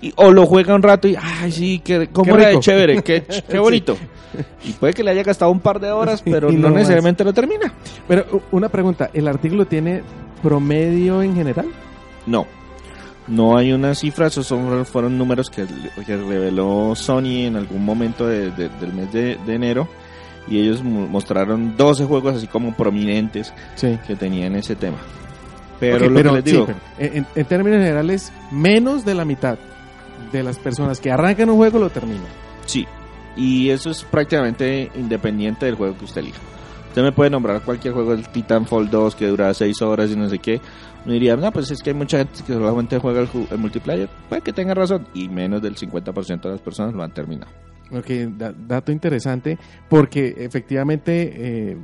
[0.00, 2.60] Y- o lo juega un rato y, ay, sí, qué, cómo Qué era de rico.
[2.62, 3.96] chévere, qué, ch- qué bonito.
[4.64, 6.74] Y puede que le haya gastado un par de horas, pero Y no, no más.
[6.76, 7.72] necesariamente lo termina.
[8.08, 10.02] Pero u- una pregunta, ¿el artículo tiene
[10.42, 11.66] promedio en general?
[12.26, 12.46] No.
[13.28, 15.66] No hay una cifra, esos son, fueron números que,
[16.06, 19.88] que reveló Sony en algún momento de- de- del mes de, de enero.
[20.48, 23.98] Y ellos mo- mostraron 12 juegos así como prominentes Sí.
[24.06, 24.98] que tenían ese tema.
[25.80, 26.78] Pero lo pero, que les sí, digo, pero
[27.14, 29.58] en, en términos generales, menos de la mitad
[30.32, 32.26] de las personas que arrancan un juego lo terminan.
[32.64, 32.86] sí.
[33.38, 36.38] Y eso es prácticamente independiente del juego que usted elija.
[36.88, 40.26] Usted me puede nombrar cualquier juego del Titanfall 2 que dura 6 horas y no
[40.30, 40.58] sé qué.
[41.06, 43.58] Uno diría, no, pues es que hay mucha gente que solamente juega el, ju- el
[43.58, 44.08] multiplayer.
[44.28, 45.06] Puede que tenga razón.
[45.14, 47.50] Y menos del 50% de las personas lo han terminado.
[47.92, 49.56] Ok, da- dato interesante,
[49.88, 51.32] porque efectivamente,
[51.70, 51.76] eh,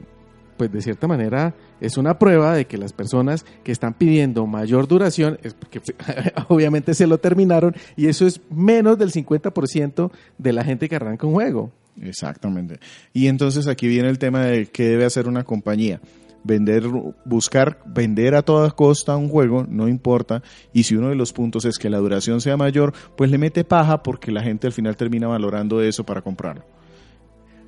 [0.56, 4.88] pues de cierta manera, es una prueba de que las personas que están pidiendo mayor
[4.88, 5.80] duración, es porque
[6.48, 11.26] obviamente se lo terminaron, y eso es menos del 50% de la gente que arranca
[11.28, 11.70] un juego.
[12.00, 12.80] Exactamente.
[13.12, 16.00] Y entonces aquí viene el tema de qué debe hacer una compañía.
[16.44, 16.82] Vender,
[17.24, 20.42] buscar vender a toda costa un juego, no importa.
[20.72, 23.62] Y si uno de los puntos es que la duración sea mayor, pues le mete
[23.64, 26.64] paja porque la gente al final termina valorando eso para comprarlo.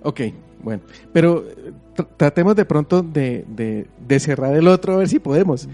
[0.03, 0.21] Ok,
[0.63, 0.83] bueno,
[1.13, 5.19] pero eh, tr- tratemos de pronto de, de- de cerrar el otro a ver si
[5.19, 5.69] podemos.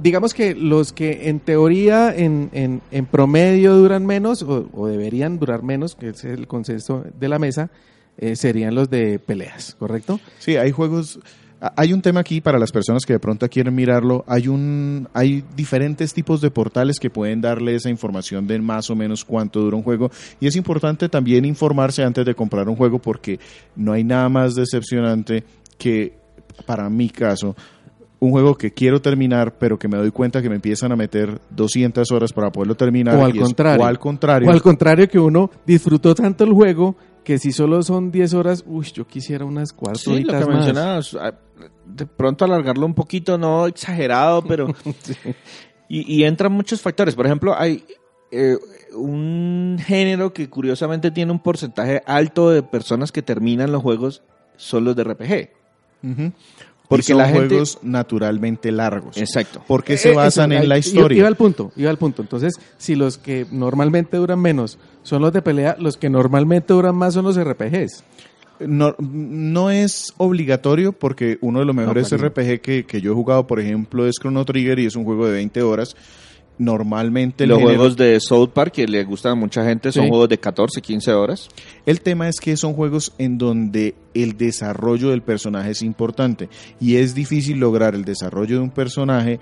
[0.00, 5.38] Digamos que los que en teoría en, en- en promedio duran menos o, o deberían
[5.38, 7.70] durar menos, que es el consenso de la mesa,
[8.18, 10.20] eh, serían los de peleas, ¿correcto?
[10.38, 11.18] Sí, hay juegos.
[11.76, 14.24] Hay un tema aquí para las personas que de pronto quieren mirarlo.
[14.26, 18.96] Hay un, hay diferentes tipos de portales que pueden darle esa información de más o
[18.96, 20.10] menos cuánto dura un juego.
[20.40, 23.38] Y es importante también informarse antes de comprar un juego porque
[23.76, 25.44] no hay nada más decepcionante
[25.76, 26.18] que,
[26.64, 27.54] para mi caso,
[28.20, 31.40] un juego que quiero terminar, pero que me doy cuenta que me empiezan a meter
[31.50, 33.16] 200 horas para poderlo terminar.
[33.16, 33.82] O al y es- contrario.
[33.82, 34.48] o al contrario.
[34.48, 38.62] O al contrario que uno disfrutó tanto el juego que si solo son 10 horas,
[38.66, 40.54] uy, yo quisiera unas cuatro Sí, lo horitas que más.
[40.56, 41.34] mencionabas, ah,
[41.86, 44.68] de pronto alargarlo un poquito, no exagerado, pero...
[45.88, 47.14] y, y entran muchos factores.
[47.14, 47.84] Por ejemplo, hay
[48.30, 48.56] eh,
[48.94, 54.22] un género que curiosamente tiene un porcentaje alto de personas que terminan los juegos
[54.56, 55.48] son los de RPG.
[56.90, 59.16] Porque Y son la gente- juegos naturalmente largos.
[59.16, 59.62] Exacto.
[59.66, 61.18] Porque se Eh, basan eso, en la historia.
[61.20, 62.20] Iba, al punto, iba al punto.
[62.20, 66.94] Entonces, si los que normalmente duran menos son los de pelea, los que normalmente duran
[66.96, 68.04] más son los RPGs.
[68.58, 72.28] No, no es obligatorio porque uno de los mejores clarísimo.
[72.28, 75.24] RPG que, que yo he jugado, por ejemplo, es Chrono Trigger y es un juego
[75.26, 75.96] de 20 horas.
[76.60, 80.02] Normalmente el, Los género- juegos de South Park que le gustan a mucha gente son
[80.04, 80.08] Sí.
[80.10, 81.48] juegos de 14, 15 horas.
[81.86, 86.96] el tema es que son juegos en donde el desarrollo del personaje es importante y
[86.96, 89.40] es difícil lograr el desarrollo de un personaje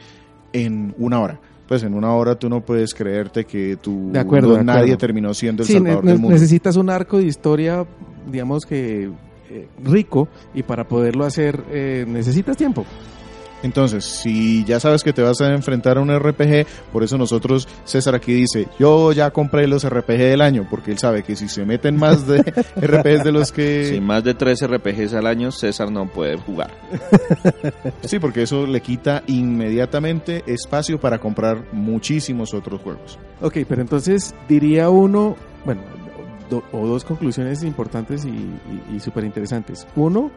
[0.52, 1.40] en una hora.
[1.66, 4.98] Pues en una hora tú no puedes creerte que tú De acuerdo, de nadie acuerdo.
[4.98, 6.34] terminó siendo el Sí, salvador ne- del mundo.
[6.34, 7.84] necesitas un arco de historia,
[8.30, 9.10] digamos que
[9.50, 12.84] eh, rico, y para poderlo hacer eh, necesitas tiempo.
[13.62, 17.66] Entonces, si ya sabes que te vas a enfrentar a un RPG, por eso nosotros,
[17.84, 21.48] César aquí dice, yo ya compré los RPG del año, porque él sabe que si
[21.48, 22.38] se meten más de
[22.76, 23.86] RPGs de los que...
[23.86, 26.70] Si más de 3 RPGs al año, César no puede jugar.
[28.02, 33.18] Sí, porque eso le quita inmediatamente espacio para comprar muchísimos otros juegos.
[33.40, 35.82] Ok, pero entonces diría uno, bueno,
[36.50, 39.86] do- o dos conclusiones importantes y, y, y súper interesantes.
[39.96, 40.30] Uno,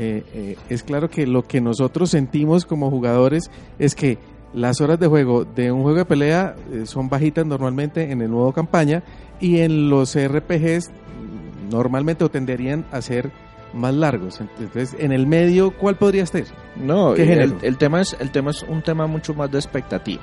[0.00, 4.18] eh, eh, es claro que lo que nosotros sentimos como jugadores es que
[4.54, 8.28] las horas de juego de un juego de pelea eh, son bajitas normalmente en el
[8.28, 9.02] modo campaña
[9.40, 13.32] y en los RPGs mm, normalmente o tenderían a ser
[13.74, 14.40] más largos.
[14.40, 16.46] Entonces, en el medio, ¿cuál podría ser?
[16.76, 20.22] No, el tema es el tema es un tema mucho más de expectativa.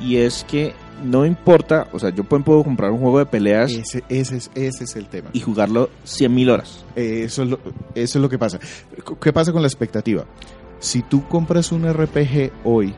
[0.00, 4.02] Y es que no importa, o sea, yo puedo, comprar un juego de peleas Ese,
[4.08, 5.30] ese, es, ese es el tema.
[5.32, 6.84] y jugarlo 100.000 horas.
[6.96, 7.58] Eh, Eso es, lo,
[7.94, 8.58] eso es lo que pasa.
[9.20, 10.24] ¿Qué pasa con la expectativa?
[10.80, 12.94] Si tú compras un RPG hoy,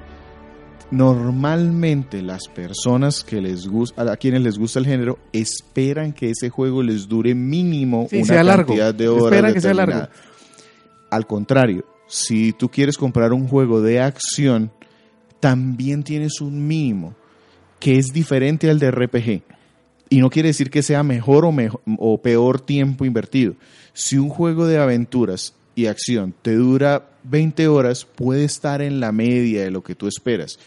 [0.90, 6.48] normalmente las personas que les gusta, a quienes les gusta el género, esperan que ese
[6.50, 8.68] juego les dure mínimo Sí, una sea largo.
[8.68, 9.24] cantidad de horas.
[9.32, 10.10] Esperan que sea determinada.
[11.10, 14.70] Al contrario, si tú quieres comprar un juego de acción,
[15.40, 17.14] también tienes un mínimo
[17.78, 19.42] que es diferente al de RPG.
[20.08, 23.54] Y no quiere decir que sea mejor o, mejo- o peor tiempo invertido.
[23.92, 29.10] Si un juego de aventuras y acción te dura 20 horas, puede estar en la
[29.12, 30.58] media de lo que tú esperas.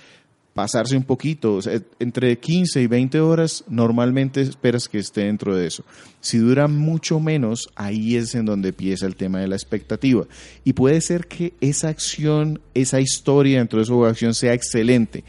[0.53, 1.59] Pasarse un poquito,
[1.99, 5.85] entre 15 y 20 horas, normalmente esperas que esté dentro de eso.
[6.19, 10.25] Si dura mucho menos, ahí es en donde empieza el tema de la expectativa.
[10.65, 15.23] Y puede ser que esa acción, esa historia dentro de esa acción sea excelente,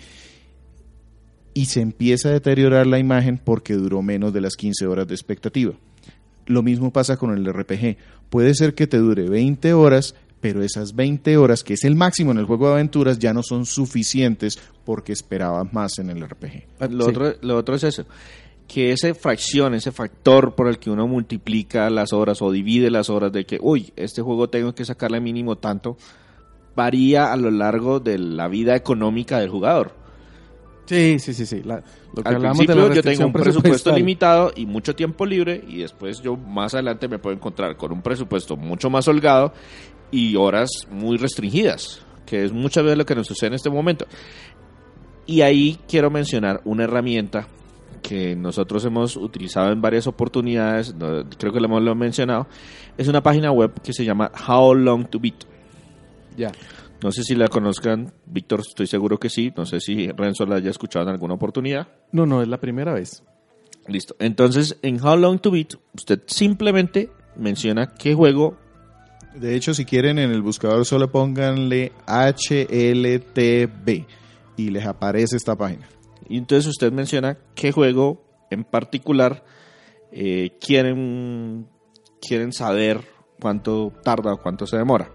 [1.54, 5.14] y se empieza a deteriorar la imagen porque duró menos de las 15 horas de
[5.14, 5.72] expectativa.
[6.46, 7.96] Lo mismo pasa con el RPG.
[8.28, 12.30] Puede ser que te dure 20 horas, pero esas 20 horas, que es el máximo
[12.32, 16.64] en el juego de aventuras, ya no son suficientes porque esperabas más en el RPG.
[16.90, 17.10] Lo, Sí.
[17.10, 18.04] otro, lo otro es eso,
[18.66, 23.10] que esa fracción, ese factor por el que uno multiplica las horas o divide las
[23.10, 25.96] horas de que, uy, este juego tengo que sacarle mínimo tanto,
[26.74, 29.99] varía a lo largo de la vida económica del jugador.
[30.90, 31.62] Sí, sí, sí, sí.
[31.62, 31.76] La-
[32.14, 35.24] lo que Al hablamos de principio la yo tengo un presupuesto limitado y mucho tiempo
[35.24, 39.52] libre y después yo más adelante me puedo encontrar con un presupuesto mucho más holgado
[40.10, 44.06] y horas muy restringidas, que es muchas veces lo que nos sucede en este momento.
[45.26, 47.46] Y ahí quiero mencionar una herramienta
[48.02, 52.48] que nosotros hemos utilizado en varias oportunidades, no- creo que lo hemos mencionado,
[52.98, 55.44] es una página web que se llama How Long to Beat.
[56.36, 56.50] Ya.
[57.02, 60.56] No sé si la conozcan, Víctor, estoy seguro que sí, no sé si Renzo la
[60.56, 61.88] haya escuchado en alguna oportunidad.
[62.12, 63.22] No, no, es la primera vez.
[63.86, 64.14] Listo.
[64.18, 68.58] Entonces, en How Long to Beat, usted simplemente menciona qué juego.
[69.34, 74.04] De hecho, si quieren en el buscador solo pónganle HLTB
[74.56, 75.88] y les aparece esta página.
[76.28, 79.42] Y entonces usted menciona qué juego en particular
[80.12, 81.66] eh, quieren,
[82.20, 83.00] quieren saber
[83.40, 85.10] cuánto tarda o cuánto se demora.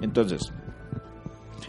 [0.00, 0.52] Entonces,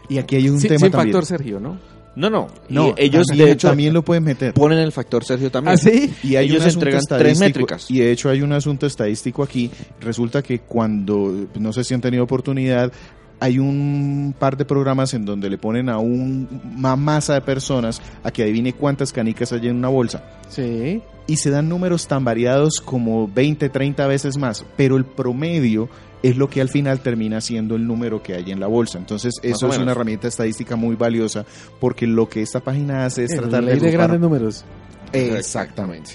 [0.10, 1.14] Y aquí hay un Sin, tema sin también.
[1.14, 1.78] factor Sergio, ¿no?
[2.16, 2.48] no, no.
[2.70, 4.54] No, y ellos también, de hecho también lo pueden meter.
[4.54, 5.76] ponen el factor Sergio también.
[5.76, 6.12] ¿Ah, sí?
[6.24, 7.92] Y hay Ellos un asunto entregan tres estadístico- métricas.
[7.92, 9.70] Y de hecho hay un asunto estadístico aquí.
[10.02, 12.92] Resulta que cuando, no sé si han tenido oportunidad,
[13.40, 18.32] hay un par de programas en donde le ponen a una masa de personas a
[18.32, 20.24] que adivine cuántas canicas hay en una bolsa.
[20.50, 21.04] Sí.
[21.28, 25.88] Y se dan números tan variados como 20, 30 veces más, pero el promedio
[26.24, 28.98] es lo que al final termina siendo el número que hay en la bolsa.
[28.98, 31.46] Entonces, Más eso es una herramienta estadística muy valiosa
[31.80, 34.66] porque lo que esta página hace es El tratar de, ley de grandes números.
[35.14, 36.12] Exactamente.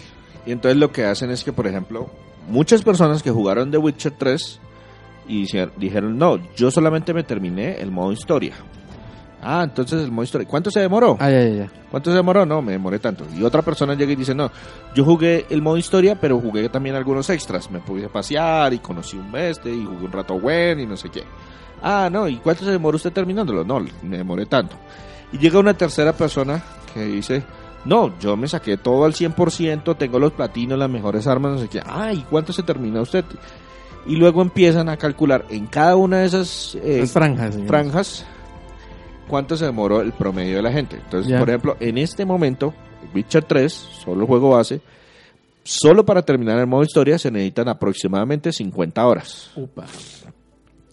[0.46, 2.10] Y entonces lo que hacen es que, por ejemplo,
[2.48, 4.60] muchas personas que jugaron The Witcher 3
[5.28, 8.54] y se- dijeron, no, yo solamente me terminé el modo historia.
[9.42, 10.46] Ah, entonces el modo historia.
[10.46, 11.16] ¿Cuánto se demoró?
[11.18, 11.70] Ay, ay, ay.
[11.90, 12.46] ¿Cuánto se demoró?
[12.46, 13.26] No, me demoré tanto.
[13.36, 14.50] Y otra persona llega y dice, no,
[14.94, 17.68] yo jugué el modo historia, pero jugué también algunos extras.
[17.70, 21.10] Me pude pasear y conocí un bestia y jugué un rato buen y no sé
[21.10, 21.24] qué.
[21.82, 23.64] Ah, no, ¿y cuánto se demoró usted terminándolo?
[23.64, 24.76] No, me demoré tanto.
[25.32, 26.62] Y llega una tercera persona
[26.94, 27.42] que dice,
[27.84, 31.68] no, yo me saqué todo al 100%, tengo los platinos, las mejores armas, no sé
[31.68, 31.82] qué.
[31.84, 33.24] Ah, ¿y cuánto se termina usted?
[34.06, 37.58] Y luego empiezan a calcular en cada una de esas eh, franjas.
[37.66, 38.24] franjas
[39.28, 40.96] cuánto se demoró el promedio de la gente.
[40.96, 42.74] Entonces, por ejemplo, en este momento,
[43.14, 44.80] Witcher 3, solo el juego base,
[45.64, 49.50] solo para terminar el modo historia se necesitan aproximadamente 50 horas.
[49.56, 49.84] Upa.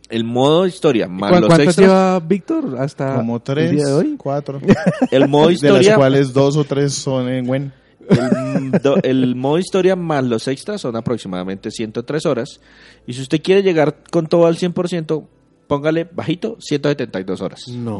[0.09, 3.85] El modo historia más ¿Cuál- los ¿Cuántas extras, lleva Víctor hasta Como el tres, día
[3.85, 4.15] de hoy?
[4.17, 4.59] cuatro,
[5.11, 7.73] el modo de las historia, cuales dos o tres son en Wen.
[8.09, 12.59] el, do- el modo historia más los extras son aproximadamente 103 horas.
[13.05, 15.27] Y si usted quiere llegar con todo al 100%,
[15.69, 17.67] póngale bajito 172 horas.
[17.69, 17.95] No,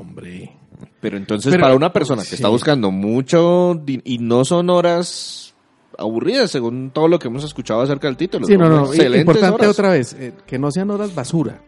[0.00, 0.50] hombre.
[1.00, 2.34] Pero entonces Pero- para una persona que sí.
[2.34, 5.54] está buscando mucho y no son horas
[5.96, 8.46] aburridas según todo lo que hemos escuchado acerca del título.
[8.46, 8.92] Sí, no, no.
[8.92, 9.70] Importante horas.
[9.70, 11.62] otra vez, eh, que no sean horas basura.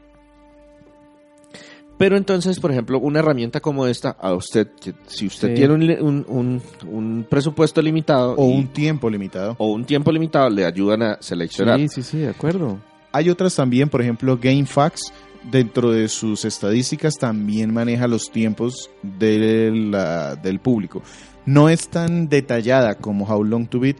[1.99, 4.69] Pero entonces, por ejemplo, una herramienta como esta, a usted,
[5.07, 5.55] si usted Sí.
[5.55, 9.55] tiene un, un- un- un presupuesto limitado O y- un tiempo limitado.
[9.59, 11.79] o un tiempo limitado, le ayudan a seleccionar.
[11.79, 12.79] Sí, sí, sí, de acuerdo.
[13.17, 15.13] Hay otras también, por ejemplo, GameFAQs,
[15.51, 21.03] dentro de sus estadísticas también maneja los tiempos de la- del público.
[21.47, 23.97] No es tan detallada como How Long to Beat,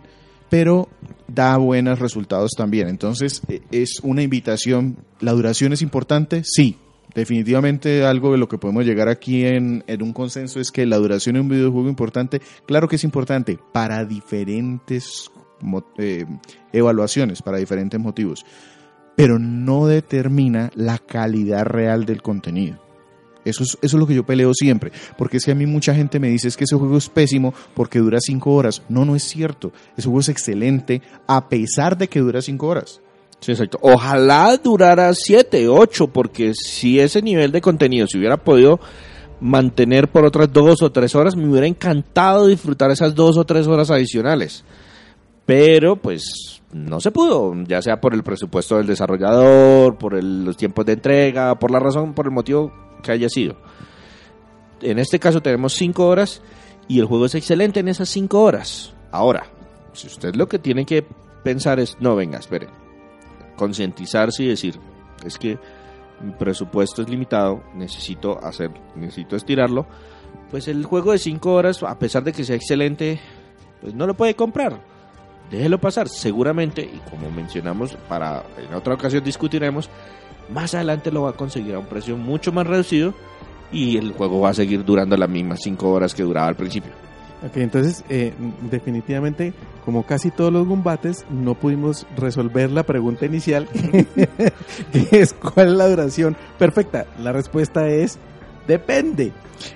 [0.51, 0.89] pero
[1.29, 2.89] da buenos resultados también.
[2.89, 4.97] Entonces, eh, es una invitación.
[5.21, 6.43] ¿La duración es importante?
[6.45, 6.77] Sí.
[7.15, 10.99] Definitivamente algo de lo que podemos llegar aquí en, en un consenso es que la
[10.99, 15.31] duración de un videojuego importante, claro que es importante para diferentes
[15.97, 16.27] eh,
[16.75, 18.45] evaluaciones, para diferentes motivos
[19.17, 22.79] pero no determina la calidad real del contenido.
[23.45, 26.19] Eso es, eso es lo que yo peleo siempre, porque que a mí mucha gente
[26.19, 28.83] me dice es que ese juego es pésimo porque dura cinco horas.
[28.89, 29.73] No, no es cierto.
[29.97, 33.01] Ese juego es excelente a pesar de que dura cinco horas.
[33.41, 33.79] Sí, exacto.
[33.83, 38.81] Ojalá durara 7, 8, porque si ese nivel de contenido se hubiera podido
[39.41, 43.67] mantener por otras dos o tres horas, me hubiera encantado disfrutar esas dos o tres
[43.67, 44.65] horas adicionales.
[45.47, 50.57] Pero pues no se pudo, ya sea por el presupuesto del desarrollador, por el- los
[50.57, 52.73] tiempos de entrega, por la razón, por el motivo
[53.03, 53.57] que haya sido.
[54.83, 56.43] En este caso tenemos cinco horas
[56.89, 58.93] y el juego es excelente en esas cinco horas.
[59.13, 59.47] Ahora,
[59.93, 61.07] si usted lo que tiene que
[61.45, 62.67] pensar es, no, venga, espere,
[63.57, 64.79] concientizarse y decir,
[65.25, 65.59] es que
[66.21, 69.87] mi presupuesto es limitado, necesito hacer, necesito estirarlo,
[70.51, 73.21] pues el juego de 5 horas, a pesar de que sea excelente,
[73.81, 74.81] pues no lo puede comprar.
[75.51, 79.89] Déjelo pasar, seguramente, y como mencionamos, para en otra ocasión discutiremos,
[80.53, 83.15] más adelante lo va a conseguir a un precio mucho más reducido
[83.73, 86.93] y el juego va a seguir durando las mismas 5 horas que duraba al principio.
[87.47, 88.33] Ok, entonces, eh,
[88.71, 89.53] definitivamente,
[89.85, 93.69] como casi todos los combates, no pudimos resolver la pregunta inicial,
[94.93, 97.07] que es cuál es la duración perfecta.
[97.21, 98.19] La respuesta es
[98.67, 99.33] depende.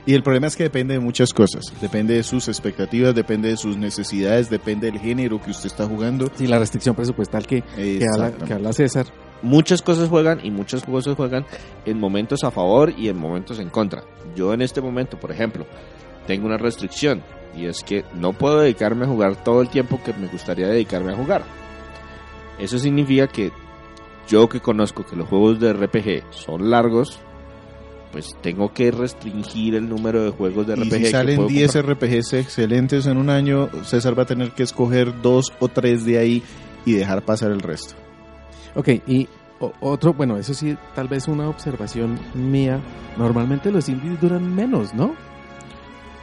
[0.07, 1.73] Y el problema es que depende de muchas cosas.
[1.81, 6.31] Depende de sus expectativas, depende de sus necesidades, depende del género que usted está jugando.
[6.35, 9.07] Sí, la restricción presupuestal que, que, habla, que habla César.
[9.43, 11.47] muchas cosas juegan y muchas cosas juegan
[11.87, 14.05] en momentos a favor y en momentos en contra.
[14.37, 15.67] Yo en este momento, por ejemplo,
[16.27, 17.23] tengo una restricción
[17.57, 21.13] y es que no puedo dedicarme a jugar todo el tiempo que me gustaría dedicarme
[21.13, 21.43] a jugar.
[22.59, 23.51] Eso significa que
[24.29, 27.19] yo que conozco que los juegos de RPG son largos,
[28.13, 30.93] pues tengo que restringir el número de juegos de Y RPG.
[30.93, 31.97] si que salen puedo 10 comprar.
[31.97, 36.19] RPGs excelentes en un año, César va a tener que escoger dos o tres de
[36.19, 36.43] ahí
[36.85, 37.95] y dejar pasar el resto.
[38.75, 39.29] Ok, y
[39.81, 42.81] otro, bueno, eso sí, tal vez una observación mía.
[43.19, 45.15] Normalmente los indies duran menos, ¿no?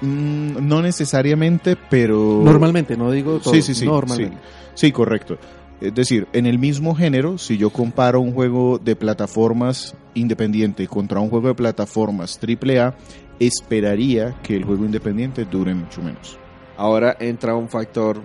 [0.01, 2.41] Mm, no necesariamente, pero...
[2.43, 3.53] Normalmente, no digo todo.
[3.53, 3.85] Sí, sí, sí.
[3.85, 4.37] Normalmente.
[4.73, 5.37] Sí, correcto.
[5.79, 11.19] Es decir, en el mismo género, si yo comparo un juego de plataformas independiente contra
[11.19, 12.95] un juego de plataformas AAA,
[13.39, 16.39] esperaría que el juego independiente dure mucho menos.
[16.77, 18.21] Ahora entra un factor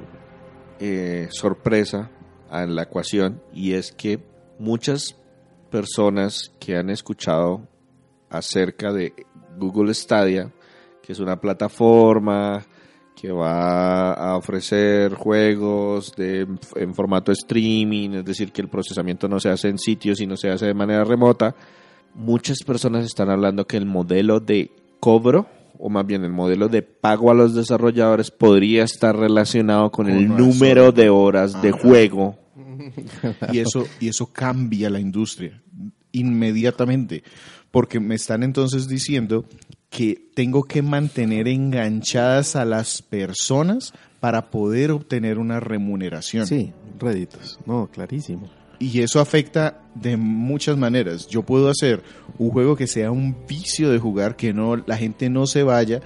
[0.81, 2.11] eh, sorpresa
[2.51, 4.19] en la ecuación y es que
[4.59, 5.17] muchas
[5.71, 7.69] personas que han escuchado
[8.31, 9.13] acerca de
[9.59, 10.51] Google Stadia,
[11.03, 12.65] que es una plataforma
[13.23, 16.45] que va a ofrecer juegos de,
[16.75, 20.51] en formato streaming, es decir, que el procesamiento no se hace en sitio, sino se
[20.51, 21.55] hace de manera remota.
[22.17, 25.47] Muchas personas están hablando que el modelo de cobro,
[25.79, 30.27] o más bien el modelo de pago a los desarrolladores, podría estar relacionado con, el
[30.27, 31.79] número de horas de Ajá.
[31.79, 32.37] juego.
[33.53, 35.63] y eso y eso cambia la industria
[36.11, 37.23] inmediatamente
[37.71, 39.45] porque me están entonces diciendo
[39.93, 47.59] que tengo que mantener enganchadas a las personas para poder obtener una remuneración Sí, réditos.
[47.67, 48.51] No, clarísimo.
[48.79, 52.03] y eso afecta de muchas maneras yo puedo hacer
[52.39, 56.01] un juego que sea un vicio de jugar que no la gente no se vaya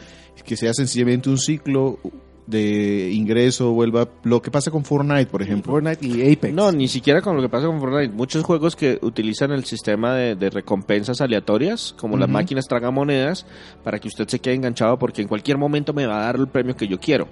[0.45, 2.01] que sea sencillamente un ciclo
[2.47, 6.55] de ingreso vuelva lo que pasa con Fortnite por ejemplo Fortnite y Apex.
[6.55, 8.13] No, ni siquiera con lo que pasa con Fortnite.
[8.15, 13.47] Muchos juegos que utilizan el sistema de, de recompensas aleatorias, como las máquinas tragamonedas,
[13.83, 16.49] para que usted se quede enganchado porque en cualquier momento me va a dar el
[16.49, 17.27] premio que yo quiero.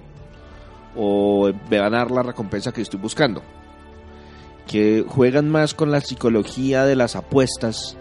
[0.97, 3.41] O me van a dar la recompensa que estoy buscando.
[4.67, 7.97] Que juegan más con la psicología de las apuestas,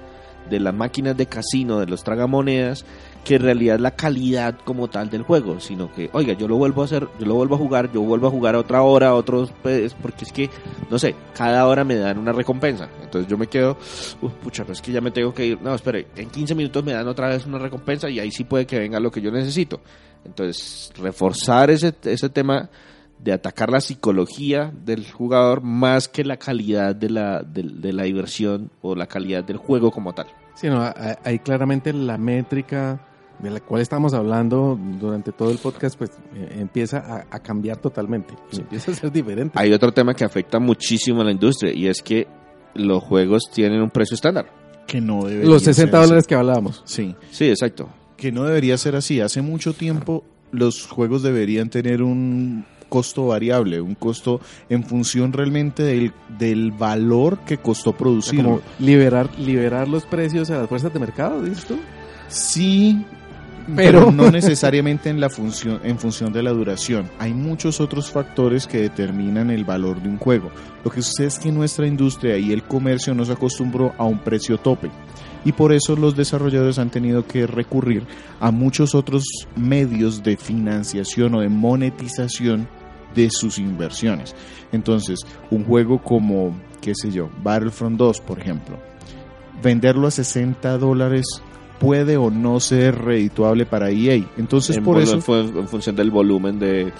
[0.49, 2.85] de las máquinas de casino, de los tragamonedas,
[3.25, 6.83] que en realidad la calidad como tal del juego, sino que, oiga, yo lo vuelvo
[6.83, 9.51] a hacer, yo lo vuelvo a jugar, yo vuelvo a jugar a otra hora, otros,
[9.63, 10.51] pues, porque es que,
[10.91, 12.89] no sé, cada hora me dan una recompensa.
[13.03, 13.79] Entonces yo me quedo,
[14.21, 15.63] "Uf, pucha, pero es que ya me tengo que ir.
[15.63, 18.67] No, espere, en 15 minutos me dan otra vez una recompensa y ahí sí puede
[18.67, 19.81] que venga lo que yo necesito.
[20.25, 22.69] Entonces, reforzar ese, ese tema
[23.19, 28.03] de atacar la psicología del jugador más que la calidad de la, de, de la
[28.03, 30.27] diversión o la calidad del juego como tal.
[30.55, 30.93] Sí, no,
[31.25, 33.01] hay claramente la métrica
[33.45, 37.77] de la cual estamos hablando durante todo el podcast, pues eh, empieza a, a cambiar
[37.77, 38.35] totalmente.
[38.53, 39.59] Empieza a ser diferente.
[39.59, 42.27] Hay otro tema que afecta muchísimo a la industria y es que
[42.75, 44.47] los juegos tienen un precio estándar.
[44.87, 46.07] que no debería Los ser 60 así.
[46.07, 46.83] dólares que hablábamos.
[46.85, 47.89] sí Sí, exacto.
[48.17, 49.21] que no debería ser así.
[49.21, 55.83] Hace mucho tiempo los juegos deberían tener un costo variable, un costo en función realmente
[55.83, 58.43] del, del valor que costó producirlo.
[58.45, 61.77] como liberar, liberar los precios a las fuerzas de mercado, dices tú.
[62.29, 63.05] Sí,
[63.75, 67.11] Pero- no necesariamente en la función en función de la duración.
[67.19, 70.51] Hay muchos otros factores que determinan el valor de un juego.
[70.85, 74.59] Lo que sucede es que nuestra industria y el comercio nos acostumbró a un precio
[74.59, 74.91] tope.
[75.45, 78.07] Y por eso los desarrolladores han tenido que recurrir
[78.41, 79.25] a muchos otros
[79.57, 82.67] medios de financiación o de monetización
[83.15, 84.35] de sus inversiones.
[84.73, 88.79] Entonces, un juego como, qué sé yo, Battlefront 2, por ejemplo,
[89.63, 91.27] venderlo a 60 dólares
[91.85, 94.25] puede o no ser redituable para EA.
[94.37, 95.21] Entonces, en, por eso...
[95.21, 96.93] fue en función del volumen de,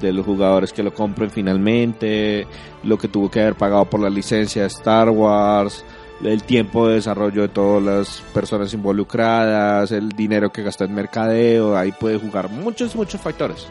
[0.00, 2.46] de los jugadores que lo compren finalmente,
[2.82, 5.84] lo que tuvo que haber pagado por la licencia de Star Wars,
[6.22, 11.76] el tiempo de desarrollo de todas las personas involucradas, el dinero que gastó en mercadeo,
[11.76, 13.66] ahí puede jugar muchos, muchos factores.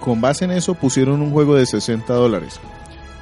[0.00, 2.60] con base en eso pusieron un juego de 60 dólares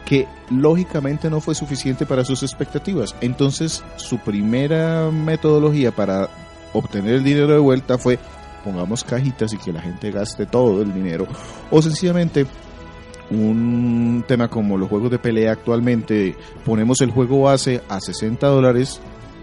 [0.04, 3.14] que lógicamente no fue suficiente para sus expectativas.
[3.20, 6.28] Entonces su primera metodología para
[6.72, 8.18] obtener el dinero de vuelta fue
[8.64, 11.26] pongamos cajitas y que la gente gaste todo el dinero
[11.70, 12.46] o sencillamente
[13.30, 19.00] un tema como los juegos de pelea actualmente ponemos el juego base a 60 dólares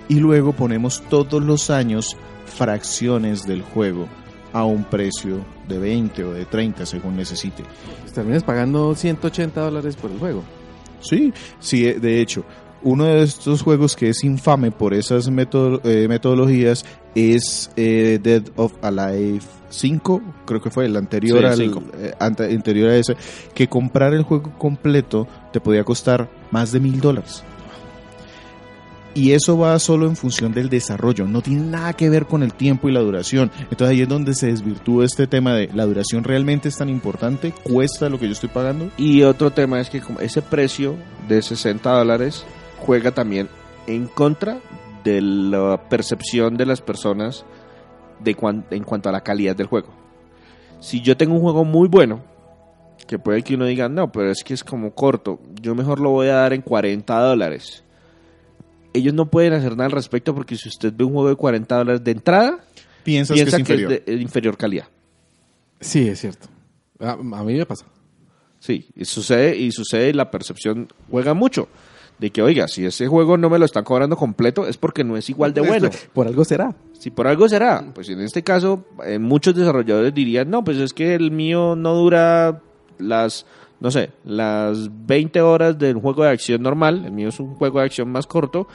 [0.07, 4.07] y luego ponemos todos los años fracciones del juego
[4.53, 7.63] a un precio de 20 o de 30 según necesite.
[8.13, 10.43] Terminas pagando 180 dólares por el juego.
[11.01, 12.43] Sí, sí, eh, de hecho,
[12.81, 18.73] uno de estos juegos que es infame por esas eh, metodologías es eh, Dead of
[18.81, 21.83] Alive 5, creo que fue el anterior, Sí, al, cinco.
[21.97, 23.15] eh, ante- anterior a ese,
[23.53, 27.43] que comprar el juego completo te podía costar más de mil dólares.
[29.15, 32.53] Y eso va solo en función del desarrollo, no tiene nada que ver con el
[32.53, 33.51] tiempo y la duración.
[33.59, 37.51] Entonces ahí es donde se desvirtúa este tema de la duración realmente es tan importante,
[37.63, 38.89] cuesta lo que yo estoy pagando.
[38.97, 40.95] Y otro tema es que ese precio
[41.27, 42.45] de 60 dólares
[42.77, 43.49] juega también
[43.87, 44.59] en contra
[45.13, 47.45] de la percepción de las personas
[48.23, 49.89] de cuan- en cuanto a la calidad del juego.
[50.79, 52.21] Si yo tengo un juego muy bueno,
[53.07, 56.11] que puede que uno diga, no, pero es que es como corto, yo mejor lo
[56.11, 57.83] voy a dar en 40 dólares.
[58.93, 61.75] Ellos no pueden hacer nada al respecto porque si usted ve un juego de 40
[61.77, 62.59] dólares de entrada,
[63.03, 63.89] piensa que es que es inferior.
[63.91, 64.87] de de inferior calidad.
[65.79, 66.47] Sí, es cierto.
[66.99, 67.85] A, a mí me pasa.
[68.59, 71.69] Sí, y sucede, y sucede y la percepción juega mucho.
[72.19, 75.15] De que, oiga, si ese juego no me lo están cobrando completo es porque no
[75.15, 75.89] es igual de bueno.
[76.13, 76.75] Por algo será.
[76.99, 80.93] Si por algo será, pues en este caso, eh, muchos desarrolladores dirían, no, pues es
[80.93, 82.61] que el mío no dura
[82.97, 83.45] las,
[83.79, 87.79] no sé, las 20 horas del juego de acción normal, el mío es un juego
[87.79, 88.67] de acción más corto,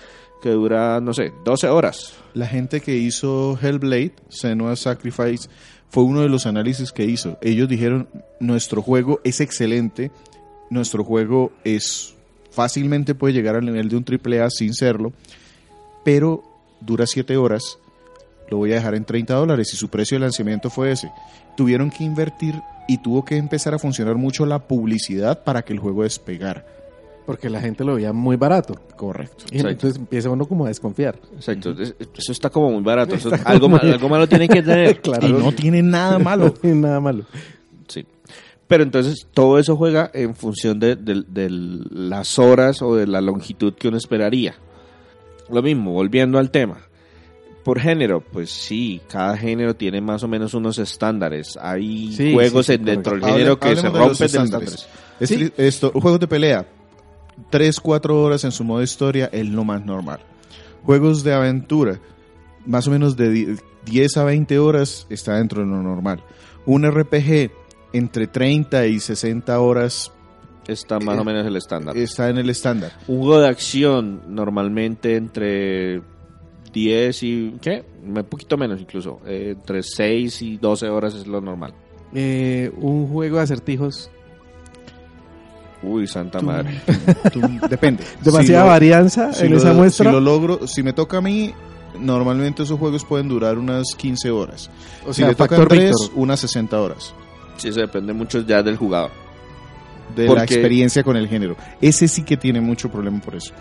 [0.42, 2.14] que dura, no sé, 12 horas.
[2.32, 5.48] La gente que hizo Hellblade, Senua's Sacrifice,
[5.88, 7.38] fue uno de los análisis que hizo.
[7.40, 8.08] Ellos dijeron,
[8.40, 10.10] nuestro juego es excelente,
[10.68, 12.14] nuestro juego es
[12.54, 15.12] fácilmente puede llegar al nivel de un AAA sin serlo,
[16.04, 16.42] pero
[16.80, 17.78] dura 7 horas,
[18.50, 21.10] lo voy a dejar en 30 dólares y su precio de lanzamiento fue ese.
[21.56, 22.54] Tuvieron que invertir
[22.88, 26.64] y tuvo que empezar a funcionar mucho la publicidad para que el juego despegara.
[27.24, 28.74] Porque la gente lo veía muy barato.
[28.96, 29.44] Correcto.
[29.50, 31.18] Y entonces empieza uno como a desconfiar.
[31.34, 31.70] Exacto.
[31.80, 33.14] Es- Eso está como muy barato.
[33.14, 35.00] Eso- algo, ma- algo malo tienen que tener.
[35.02, 35.26] Claro.
[35.26, 36.52] Y no tiene nada malo.
[36.62, 37.24] No nada malo.
[37.88, 38.04] Sí.
[38.74, 43.20] Pero entonces todo eso juega en función de, de- de las horas o de la
[43.20, 44.56] longitud que uno esperaría.
[45.48, 46.78] Lo mismo, volviendo al tema.
[47.62, 51.56] Por género, pues sí, cada género tiene más o menos unos estándares.
[51.62, 54.88] Hay Sí, juegos sí, sí, en- dentro del género que se rompen de los estándares.
[55.56, 56.66] esto, juegos de pelea,
[57.50, 60.18] 3, 4 horas en su modo historia es lo más normal.
[60.82, 62.00] Juegos de aventura,
[62.66, 66.24] más o menos de di- 10 a 20 horas está dentro de lo normal.
[66.66, 67.52] Un RPG
[67.94, 70.12] entre 30 y 60 horas
[70.68, 71.96] Está más o menos el estándar.
[71.96, 72.92] está en el estándar.
[73.08, 76.00] Un juego de acción normalmente entre
[76.72, 77.54] 10 y...
[77.60, 77.84] ¿Qué?
[78.04, 79.20] Un poquito menos incluso.
[79.26, 81.74] Eh, entre 6 y 12 horas es lo normal.
[82.14, 84.10] Eh, un juego de acertijos.
[85.82, 86.80] Uy, santa Tú- madre.
[87.32, 88.02] tú- depende.
[88.24, 90.06] Demasiada Si lo- varianza si en lo- esa muestra.
[90.10, 91.52] Si lo logro, si me toca a mí,
[92.00, 94.70] normalmente esos juegos pueden durar unas 15 horas.
[95.06, 96.10] o si sea, le tocan factor 3, Víctor.
[96.16, 97.14] unas 60 horas.
[97.56, 99.10] Sí, eso depende mucho ya del jugador.
[100.14, 101.56] De Porque- la experiencia con el género.
[101.80, 103.52] Ese sí que tiene mucho problema por eso.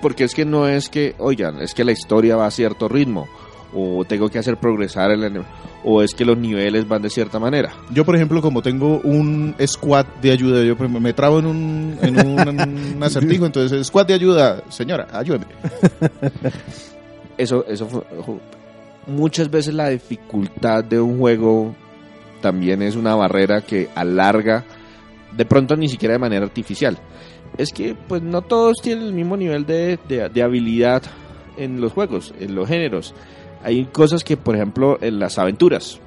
[0.00, 3.28] Porque es que no es que, oigan, es que la historia va a cierto ritmo,
[3.74, 5.42] o tengo que hacer progresar el
[5.84, 7.72] o es que los niveles van de cierta manera.
[7.90, 12.18] Yo, por ejemplo, como tengo un squad de ayuda, yo me trabo en un, en
[12.26, 12.48] un,
[12.96, 15.46] un acertijo, entonces, squad de ayuda, señora, ayúdeme.
[17.38, 18.02] Eso, eso fue-
[19.06, 21.74] muchas veces la dificultad de un juego
[22.42, 24.64] también es una barrera que alarga,
[25.34, 26.98] de pronto ni siquiera de manera artificial.
[27.56, 31.02] Es que pues no todos tienen el mismo nivel de, de- de habilidad
[31.56, 33.14] en los juegos, en los géneros.
[33.62, 36.00] Hay cosas que, por ejemplo, en las aventuras,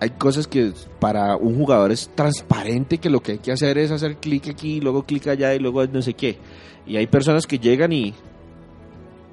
[0.00, 3.90] hay cosas que para un jugador es transparente que lo que hay que hacer es
[3.90, 6.38] hacer clic aquí, luego clic allá y luego no sé qué.
[6.86, 8.14] Y hay personas que llegan y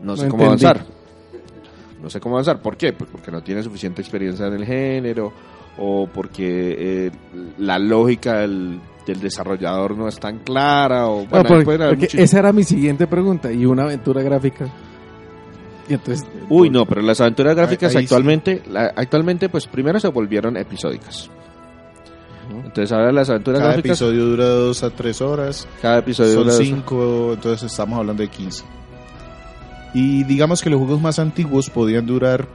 [0.01, 0.65] no sé cómo entendí.
[0.65, 0.85] avanzar.
[2.01, 2.61] No sé cómo avanzar.
[2.61, 2.93] ¿Por qué?
[2.93, 5.31] Pues porque no tiene suficiente experiencia en el género
[5.77, 6.75] o porque
[7.07, 7.11] eh,
[7.57, 12.23] la lógica del, del desarrollador no es tan clara o No, bueno, porque- haber porque
[12.23, 13.51] esa era mi siguiente pregunta.
[13.51, 14.67] ¿Y una aventura gráfica?
[15.87, 20.07] Y entonces, Uy, no, pero las aventuras gráficas ahí actualmente, la- actualmente, pues primero se
[20.07, 21.29] volvieron episódicas.
[22.49, 26.43] Entonces ahora las aventuras Cada gráficas, episodio dura 2 a 3 horas, cada episodio son
[26.43, 28.63] dura dos- 5, entonces estamos hablando de 15.
[29.93, 32.47] Y digamos que los juegos más antiguos podían durar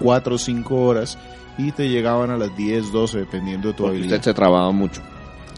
[0.00, 1.18] 4 o 5 horas
[1.58, 4.18] y te llegaban a las 10, 12, dependiendo de tu porque habilidad.
[4.18, 5.00] usted se trababa mucho.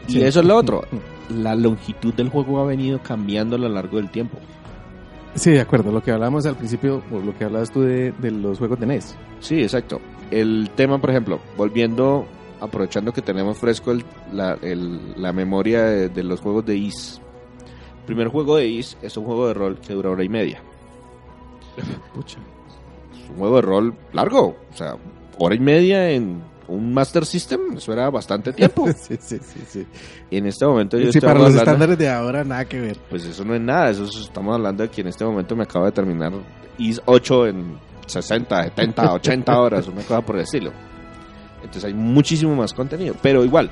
[0.07, 0.85] Y eso es lo otro.
[1.29, 4.39] La longitud del juego ha venido cambiando a lo largo del tiempo.
[5.35, 5.93] sí, de acuerdo.
[5.93, 8.87] Lo que hablamos al principio, o lo que hablabas tú de, de los juegos de
[8.87, 9.17] NES.
[9.41, 10.01] Sí, exacto.
[10.31, 12.27] El tema, por ejemplo, volviendo,
[12.61, 17.21] aprovechando que tenemos fresco el- la, el- la memoria de, de los juegos de Is.
[18.01, 20.63] El primer juego de Is es un juego de rol que dura hora y media.
[22.15, 22.39] Pucha.
[23.13, 24.57] Es un juego de rol largo.
[24.73, 24.97] O sea,
[25.39, 28.87] hora y media en un Master System, eso era bastante tiempo.
[28.99, 29.87] sí, sí, sí, sí.
[30.31, 32.81] Y en este momento yo Sí, estoy para los hablando- estándares de ahora, nada que
[32.81, 32.99] ver.
[33.09, 35.62] Pues eso no es nada, eso es- estamos hablando de que en este momento me
[35.64, 36.33] acabo de terminar
[36.79, 37.76] IS 8 en
[38.07, 40.72] 60, 70, 80 horas, una cosa por el estilo.
[41.59, 43.70] Entonces hay muchísimo más contenido, pero igual,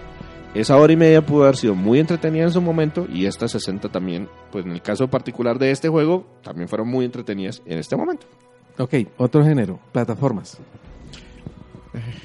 [0.54, 3.90] esa hora y media pudo haber sido muy entretenida en su momento y estas 60
[3.90, 7.94] también, pues en el caso particular de este juego, también fueron muy entretenidas en este
[7.94, 8.26] momento.
[8.78, 10.58] Ok, otro género, plataformas.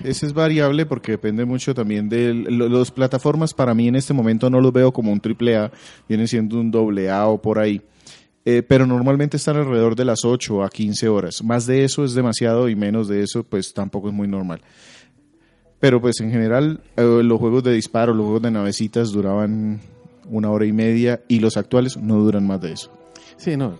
[0.03, 3.53] Ese es variable porque depende mucho también de las plataformas.
[3.53, 5.71] Para mí en este momento no los veo como un triple A,
[6.07, 7.81] vienen siendo un doble A o por ahí.
[8.43, 11.43] Eh, pero normalmente están alrededor de las 8 a 15 horas.
[11.43, 14.61] Más de eso es demasiado y menos de eso pues tampoco es muy normal.
[15.79, 19.79] Pero pues en general eh, los juegos de disparo, los juegos de navecitas duraban
[20.29, 22.91] una hora y media y los actuales no duran más de eso.
[23.37, 23.77] Sí, no,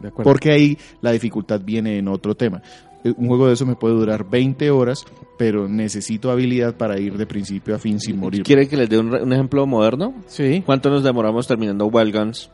[0.00, 0.30] de acuerdo.
[0.30, 2.62] Porque ahí la dificultad viene en otro tema.
[3.04, 5.04] Eh, Un juego de eso me puede durar 20 horas,
[5.38, 8.42] pero necesito habilidad para ir de principio a fin sin morir.
[8.42, 10.14] ¿Quiere que les dé un, un ejemplo moderno?
[10.26, 12.50] Sí, ¿Cuánto nos demoramos terminando Wild Guns?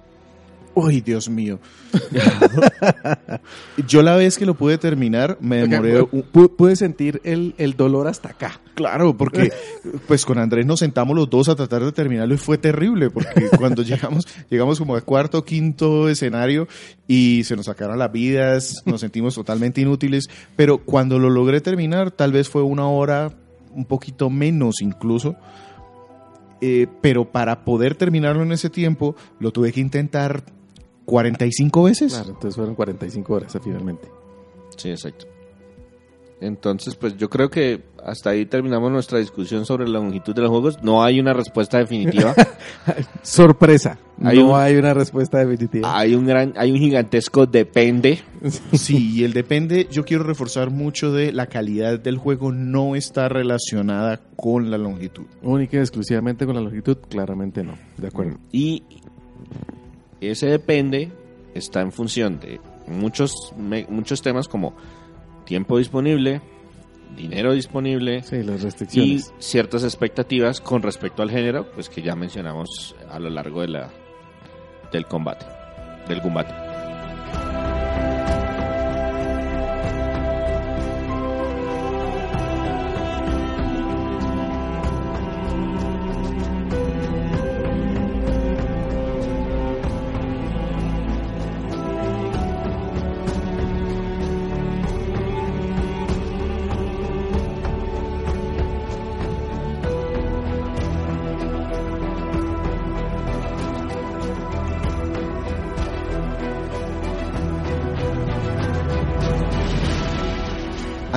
[0.75, 1.59] Uy, Dios mío.
[3.89, 8.31] Yo la vez que lo pude terminar me demoré Pude sentir el, el dolor hasta
[8.31, 8.61] acá.
[8.75, 9.53] Claro, porque
[10.09, 13.49] pues con Andrés nos sentamos los dos a tratar de terminarlo y fue terrible, porque
[13.59, 16.69] cuando llegamos, llegamos como al cuarto o quinto escenario
[17.07, 22.11] y se nos sacaron las vidas, nos sentimos totalmente inútiles, pero cuando lo logré terminar,
[22.11, 23.33] tal vez fue una hora,
[23.75, 25.37] un poquito menos incluso,
[26.61, 30.45] eh, pero para poder terminarlo en ese tiempo, lo tuve que intentar
[31.11, 32.13] 45 veces.
[32.15, 34.09] Claro, entonces fueron 45 horas finalmente.
[34.77, 35.27] Sí, exacto.
[36.43, 40.49] Entonces, pues yo creo que hasta ahí terminamos nuestra discusión sobre la longitud de los
[40.51, 40.83] juegos.
[40.83, 42.35] No hay una respuesta definitiva.
[43.23, 43.99] Sorpresa.
[44.25, 45.99] Hay no un- hay una respuesta definitiva.
[45.99, 48.21] hay un gran, hay un gigantesco depende.
[48.73, 53.29] Sí, y el depende, yo quiero reforzar mucho de la calidad del juego no está
[53.29, 55.27] relacionada con la longitud.
[55.43, 57.75] Única y exclusivamente con la longitud, claramente no.
[57.99, 58.39] De acuerdo.
[58.51, 58.83] Y
[60.21, 61.11] ese depende
[61.55, 64.75] está en función de muchos, me- muchos temas como
[65.45, 66.41] tiempo disponible,
[67.17, 68.63] dinero disponible Sí, las
[68.95, 73.69] y ciertas expectativas con respecto al género, pues que ya mencionamos a lo largo de
[73.69, 73.91] la
[74.93, 75.47] del combate,
[76.09, 76.53] del combate.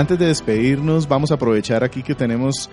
[0.04, 2.70] Antes de despedirnos, vamos a aprovechar aquí que tenemos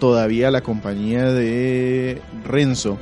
[0.00, 2.96] todavía la compañía de Renzo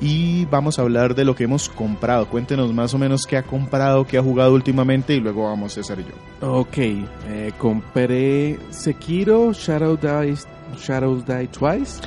[0.00, 2.28] y vamos a hablar de lo que hemos comprado.
[2.28, 5.98] Cuéntenos más o menos qué ha comprado, qué ha jugado últimamente y luego vamos César
[5.98, 6.60] y yo.
[6.60, 10.36] Ok, eh, compré Sekiro, Shadow Die,
[10.78, 12.00] Shadows Die Twice.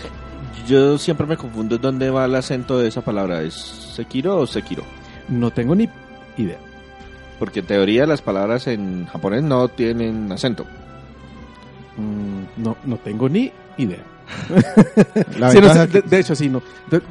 [0.70, 3.56] Yo siempre me confundo dónde va el acento de esa palabra, ¿es
[3.94, 4.86] Sekiro o Sekiro?
[5.28, 5.90] No tengo ni
[6.38, 6.67] idea.
[7.40, 10.66] Porque en teoría las palabras en japonés no tienen acento.
[11.98, 14.04] Mm, no, no tengo ni idea.
[15.52, 16.62] Sí, no, de, de hecho, sí, no.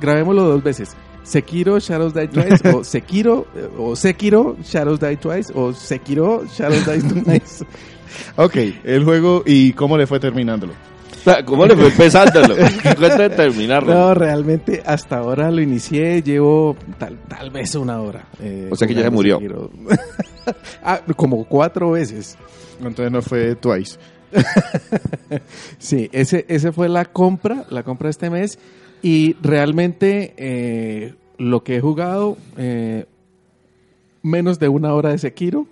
[0.00, 0.94] Grabémoslo dos veces.
[1.22, 3.46] Sekiro, Shadows Die Twice, o Sekiro,
[3.78, 7.64] o Sekiro, Shadows Die Twice, o Sekiro, Shadows Die Twice.
[8.36, 10.72] Ok, el juego y cómo le fue terminándolo.
[11.44, 12.54] ¿Cómo le fue empezándolo?
[12.98, 13.92] Cuenta de terminarlo.
[13.92, 18.26] No, realmente hasta ahora lo inicié, llevo tal, tal vez una hora.
[18.40, 19.40] eh, O sea que ya se murió.
[20.84, 22.38] Ah, como cuatro veces.
[22.78, 23.98] Entonces no fue Twice.
[25.78, 28.58] Sí, ese, ese fue la compra, la compra de este mes.
[29.02, 33.06] Y realmente eh, lo que he jugado, eh,
[34.22, 35.66] menos de una hora de Sekiro.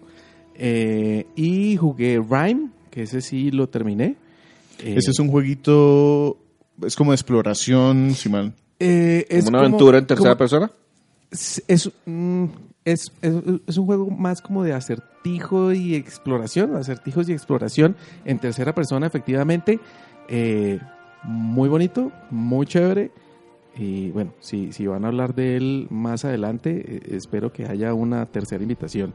[0.57, 4.17] eh, y jugué Rhyme, que ese sí lo terminé.
[4.81, 6.37] Eh, Ese es un jueguito,
[6.85, 8.53] es como de exploración, si mal.
[8.81, 10.71] eh, es ¿Como una como- aventura en tercera como- persona?
[11.31, 12.45] Es, es, mm,
[12.85, 13.35] es, es-
[13.67, 19.07] es un juego más como de acertijo y exploración, acertijos y exploración en tercera persona,
[19.07, 19.81] efectivamente.
[20.29, 20.79] Eh,
[21.23, 23.11] muy bonito, muy chévere.
[23.77, 28.27] Y bueno, si, si van a hablar de él más adelante, espero que haya una
[28.27, 29.15] tercera invitación.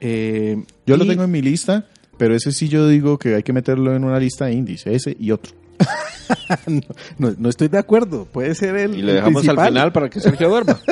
[0.00, 1.86] Eh, Yo lo tengo en mi lista,
[2.18, 5.16] pero ese sí yo digo que hay que meterlo en una lista de indies, ese
[5.18, 5.52] y otro.
[7.18, 8.94] no, no estoy de acuerdo, puede ser el.
[8.98, 10.78] Y lo el dejamos al final para que Sergio duerma.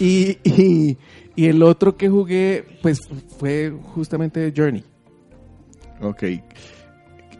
[0.00, 0.98] Y, y,
[1.36, 2.98] y el otro que jugué, pues
[3.38, 4.82] fue justamente Journey.
[6.00, 6.24] Ok.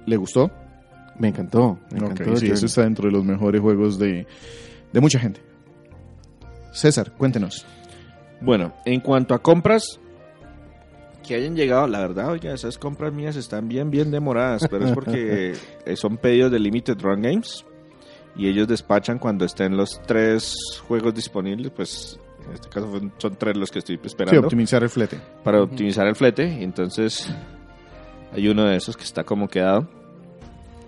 [0.07, 0.49] ¿Le gustó?
[1.19, 1.79] Me encantó.
[1.91, 2.51] Me Ok, encantó sí, Journey.
[2.53, 4.27] eso está dentro de los mejores juegos de,
[4.93, 5.41] de mucha gente.
[6.73, 7.67] César, cuéntenos.
[8.41, 9.99] Bueno, en cuanto a compras
[11.33, 14.93] que hayan llegado, la verdad, oiga, esas compras mías están bien, bien demoradas, pero es
[14.93, 15.55] porque
[15.87, 17.65] eh, son pedidos de Limited Run Games
[18.37, 20.55] y ellos despachan cuando estén los tres
[20.87, 24.91] juegos disponibles, pues en este caso son, tres los que estoy Sí, esperando optimizar el
[24.91, 25.19] flete.
[25.43, 27.27] para optimizar el flete, entonces
[28.31, 29.89] hay uno de esos que está como quedado.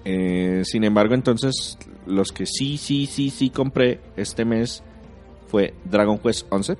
[0.04, 4.82] Eh, sin embargo, entonces los que sí, sí, sí, sí compré este mes
[5.48, 6.76] fue Dragon Quest 11.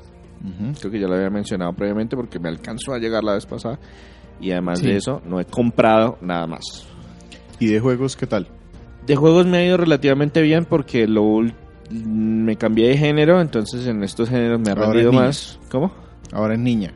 [0.78, 3.78] Creo que ya lo había mencionado previamente porque me alcanzó a llegar la vez pasada.
[4.40, 4.86] Y además Sí.
[4.88, 6.62] de eso, no he comprado nada más.
[7.60, 8.48] ¿Y de juegos qué tal?
[9.06, 11.40] De juegos me ha ido relativamente bien porque lo
[11.90, 15.60] me cambié de género, entonces en estos géneros me ha rendido más.
[15.70, 15.92] ¿Cómo?
[16.32, 16.92] Ahora es niña.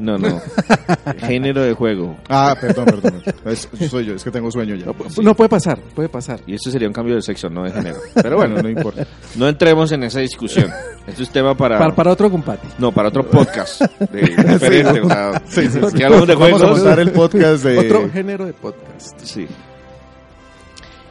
[0.00, 0.40] No, no.
[1.18, 2.16] Género de juego.
[2.28, 3.22] Ah, perdón, perdón.
[3.44, 4.86] Es- soy yo, es que tengo sueño ya.
[5.22, 6.40] No puede pasar, puede pasar.
[6.46, 7.98] Y esto sería un cambio de sexo, no de género.
[8.14, 9.06] Pero bueno, no importa.
[9.36, 10.70] no entremos en esa discusión.
[11.06, 11.78] Esto es tema para...
[11.78, 12.66] Para, para otro combate.
[12.78, 13.82] No, para otro podcast.
[14.10, 14.20] De,
[14.52, 15.00] diferente.
[15.02, 15.96] o sea, Sí, sí, sí.
[15.96, 17.78] Si hablamos de Vamos a montar el podcast de...
[17.78, 19.18] Otro género de podcast.
[19.22, 19.46] Sí.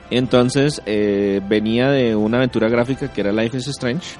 [0.09, 4.15] Entonces, eh, venía de una aventura gráfica que era Life is Strange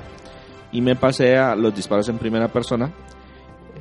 [0.72, 2.92] y me pasé a los disparos en primera persona.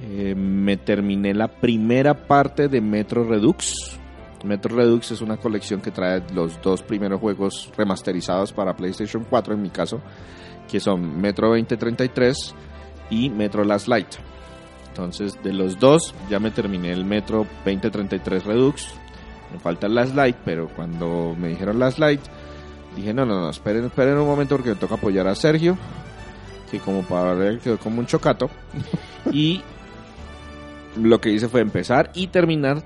[0.03, 3.99] Eh, me terminé la primera parte de Metro Redux.
[4.45, 9.55] Metro Redux es una colección que trae los dos primeros juegos remasterizados para PlayStation 4
[9.55, 10.01] en mi caso,
[10.71, 12.55] que son Metro 2033
[13.11, 14.15] y Metro Last Light.
[14.89, 18.89] Entonces, de los dos, ya me terminé el Metro 2033 Redux.
[19.53, 22.21] Me falta el Last Light, pero cuando me dijeron Last Light,
[22.95, 25.77] dije, no, no, no, esperen, esperen un momento porque me toca apoyar a Sergio,
[26.71, 28.51] que como para ver quedó como un chocato.
[29.33, 29.63] y
[30.99, 32.83] lo que hice fue empezar y terminar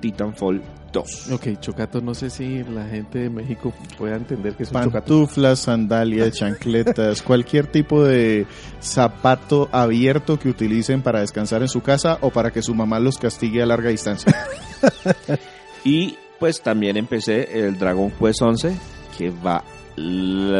[0.00, 1.32] Titanfall 2.
[1.32, 5.06] Ok, chocato, no sé si la gente de México pueda entender que es un chocato.
[5.06, 8.46] Pantuflas, sandalias, chancletas, cualquier tipo de
[8.80, 13.18] zapato abierto que utilicen para descansar en su casa o para que su mamá los
[13.18, 14.34] castigue a larga distancia.
[15.84, 18.74] Y pues también empecé el Dragon Quest 11,
[19.18, 19.62] que va
[19.96, 20.54] lento.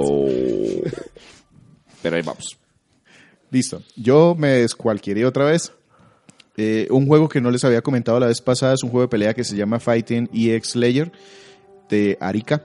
[2.02, 2.58] Pero ahí vamos.
[3.54, 3.80] Listo.
[3.94, 5.70] Yo me descualquieré otra vez.
[6.56, 9.08] Eh, un juego que no les había comentado la vez pasada es un juego de
[9.08, 11.12] pelea que se llama Fighting EX Layer
[11.88, 12.64] de Arica.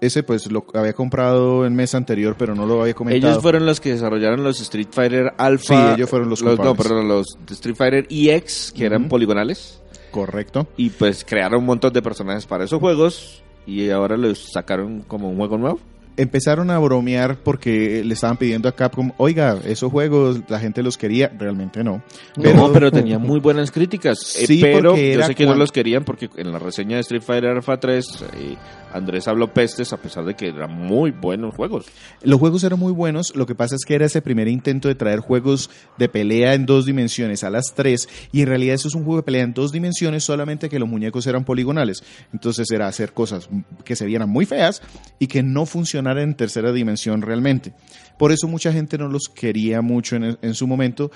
[0.00, 3.32] Ese pues lo había comprado el mes anterior, pero no lo había comentado.
[3.32, 5.88] Ellos fueron los que desarrollaron los Street Fighter Alpha.
[5.88, 9.82] Sí, ellos fueron los No, perdón, los Street Fighter EX, que eran poligonales.
[10.12, 10.68] Correcto.
[10.76, 13.42] Y pues crearon un montón de personajes para esos juegos.
[13.66, 15.80] Y ahora los sacaron como un juego nuevo.
[16.16, 20.98] Empezaron a bromear porque le estaban pidiendo a Capcom, oiga, esos juegos la gente los
[20.98, 22.02] quería, realmente no.
[22.36, 24.18] no, pero tenía muy buenas críticas.
[24.42, 27.22] Eh, Sí, pero yo sé que no los querían porque en la reseña de Street
[27.22, 28.56] Fighter Alpha 3, eh,
[28.92, 31.86] Andrés habló pestes a pesar de que eran muy buenos juegos.
[32.22, 34.94] Los juegos eran muy buenos, lo que pasa es que era ese primer intento de
[34.94, 38.94] traer juegos de pelea en dos dimensiones a las tres, y en realidad eso es
[38.94, 42.02] un juego de pelea en dos dimensiones, solamente que los muñecos eran poligonales.
[42.32, 43.48] Entonces era hacer cosas
[43.84, 44.82] que se vieran muy feas
[45.18, 45.66] y que no
[46.10, 47.72] en tercera dimensión realmente.
[48.18, 51.10] Por eso mucha gente no los quería mucho en, en su momento.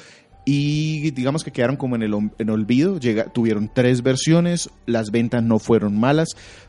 [0.49, 5.43] Y digamos que quedaron como en el en olvido, Llega- tuvieron tres versiones, las ventas
[5.43, 6.29] no fueron malas,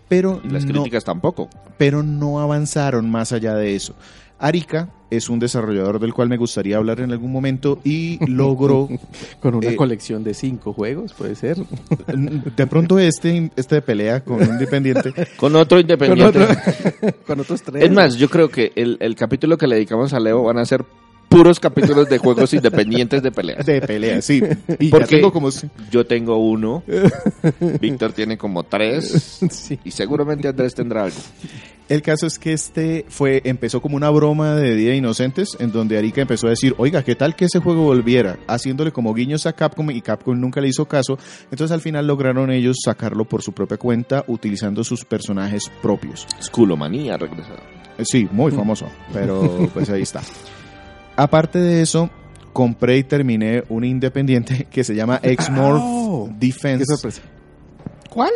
[0.10, 1.48] pero Y las no- críticas tampoco.
[1.78, 3.96] pero no avanzaron más allá de eso.
[4.40, 8.90] Arica es un desarrollador del cual me gustaría hablar en algún momento y logró,
[9.40, 11.58] Con una Eh, colección de cinco juegos, puede ser.
[11.58, 16.40] de pronto este, este de pelea con un independiente, Con otro Con, independiente.
[16.42, 17.84] otro- con otros tres.
[17.84, 20.66] Es más, yo creo que el, el capítulo que le dedicamos a Leo van a
[20.66, 20.84] ser
[21.30, 23.66] puros capítulos de juegos independientes de peleas.
[23.66, 24.42] de pelea, sí.
[24.80, 25.52] Y Porque- tengo como...
[25.52, 26.84] si- Yo tengo uno,
[27.82, 29.80] Víctor tiene como tres Sí.
[29.84, 31.18] y seguramente Andrés tendrá algo.
[31.90, 35.72] El caso es que este fue empezó como una broma de Día de Inocentes, en
[35.72, 38.38] donde Arica empezó a decir, oiga, ¿qué tal que ese juego volviera?
[38.48, 41.18] Haciéndole como guiños a Capcom y Capcom nunca le hizo caso.
[41.50, 46.28] Entonces al final lograron ellos sacarlo por su propia cuenta utilizando sus personajes propios.
[46.44, 47.60] Skulomanía regresado.
[48.04, 50.22] Sí, muy famoso, pero pues ahí está.
[51.18, 52.10] Aparte de eso,
[52.54, 56.86] compré y terminé un independiente que se llama Exmorph Oh, Defense.
[56.88, 57.22] Qué sorpresa.
[58.10, 58.32] ¿Cuál?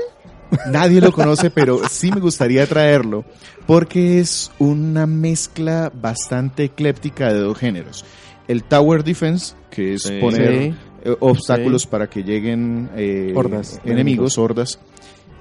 [0.69, 3.23] Nadie lo conoce, pero sí me gustaría traerlo
[3.65, 8.03] porque es una mezcla bastante ecléptica de dos géneros.
[8.49, 10.19] El Tower Defense, que es Sí.
[10.19, 10.75] poner Sí.
[11.05, 14.77] eh, obstáculos para que lleguen eh, Hordas enemigos, hordas,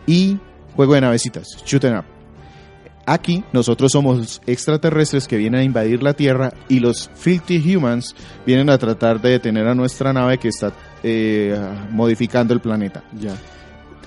[0.07, 0.39] y
[0.77, 2.05] juego de navecitas, shoot 'em up.
[3.07, 8.15] Aquí nosotros somos extraterrestres que vienen a invadir la Tierra y los filthy humans
[8.47, 10.73] vienen a tratar de detener a nuestra nave que está
[11.03, 11.59] eh,
[11.91, 13.03] modificando el planeta.
[13.19, 13.35] Ya.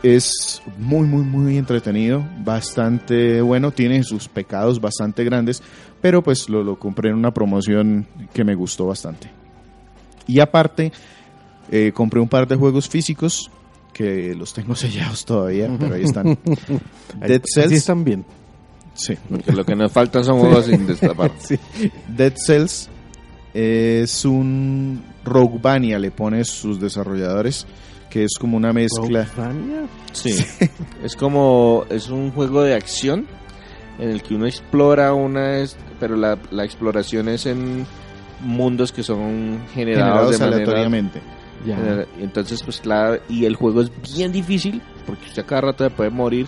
[0.03, 5.63] Es muy, muy, muy entretenido, bastante bueno, tiene sus pecados bastante grandes,
[6.01, 9.29] pero pues lo, lo compré en una promoción que me gustó bastante.
[10.27, 10.91] Y aparte,
[11.71, 13.49] eh, compré un par de juegos físicos
[13.93, 16.37] que los tengo sellados todavía, pero ahí están.
[17.19, 17.71] Dead Cells.
[17.71, 18.25] están bien.
[18.93, 19.17] Sí.
[19.29, 21.31] Porque lo que nos faltan son juegos sin destapar.
[21.39, 21.57] Sí.
[22.07, 22.89] Dead Cells
[23.53, 27.65] es un Roguevania, le pone sus desarrolladores,
[28.09, 29.23] que es como una mezcla.
[29.23, 29.87] Rockmania.
[30.11, 30.35] Sí.
[31.03, 33.27] Es como, es un juego de acción
[33.99, 35.63] en el que uno explora una,
[35.99, 37.85] pero la, la exploración es en
[38.41, 40.55] mundos que son generados, generados de manera...
[40.55, 41.21] aleatoriamente.
[41.65, 42.05] Ya.
[42.19, 45.89] Entonces, pues claro, y el juego es bien difícil porque usted a cada rato se
[45.91, 46.47] puede morir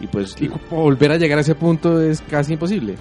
[0.00, 2.94] y pues Y volver a llegar a ese punto es casi imposible.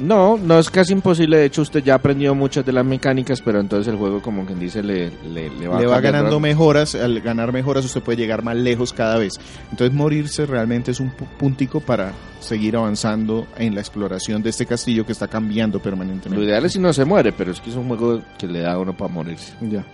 [0.00, 1.36] No, no es casi imposible.
[1.36, 4.58] De hecho, usted ya aprendió muchas de las mecánicas, pero entonces el juego, como quien
[4.58, 8.42] dice, le, le, le va, le va ganando mejoras, al ganar mejoras usted puede llegar
[8.42, 9.34] más lejos cada vez.
[9.70, 14.64] Entonces morirse realmente es un pu- puntico para seguir avanzando en la exploración de este
[14.64, 16.42] castillo que está cambiando Lo permanentemente.
[16.42, 18.72] ideal es si no se muere, pero es que es un juego que le da
[18.72, 19.52] a uno para morirse.
[19.60, 19.84] Ya.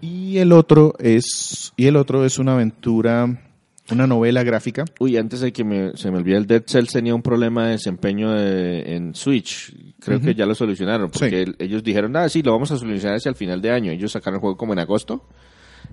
[0.00, 3.36] Y el otro es y el otro es una aventura,
[3.90, 4.84] una novela gráfica.
[4.98, 7.72] Uy, antes de que me- se me olvide, el Dead Cells tenía un problema de
[7.72, 9.74] desempeño de- en Switch.
[10.00, 10.26] Creo Ujú.
[10.26, 11.36] que ya lo solucionaron, porque Sí.
[11.36, 13.90] el- ellos dijeron, ah, sí, lo vamos a solucionar hacia el final de año.
[13.92, 15.26] Ellos sacaron el juego como en agosto,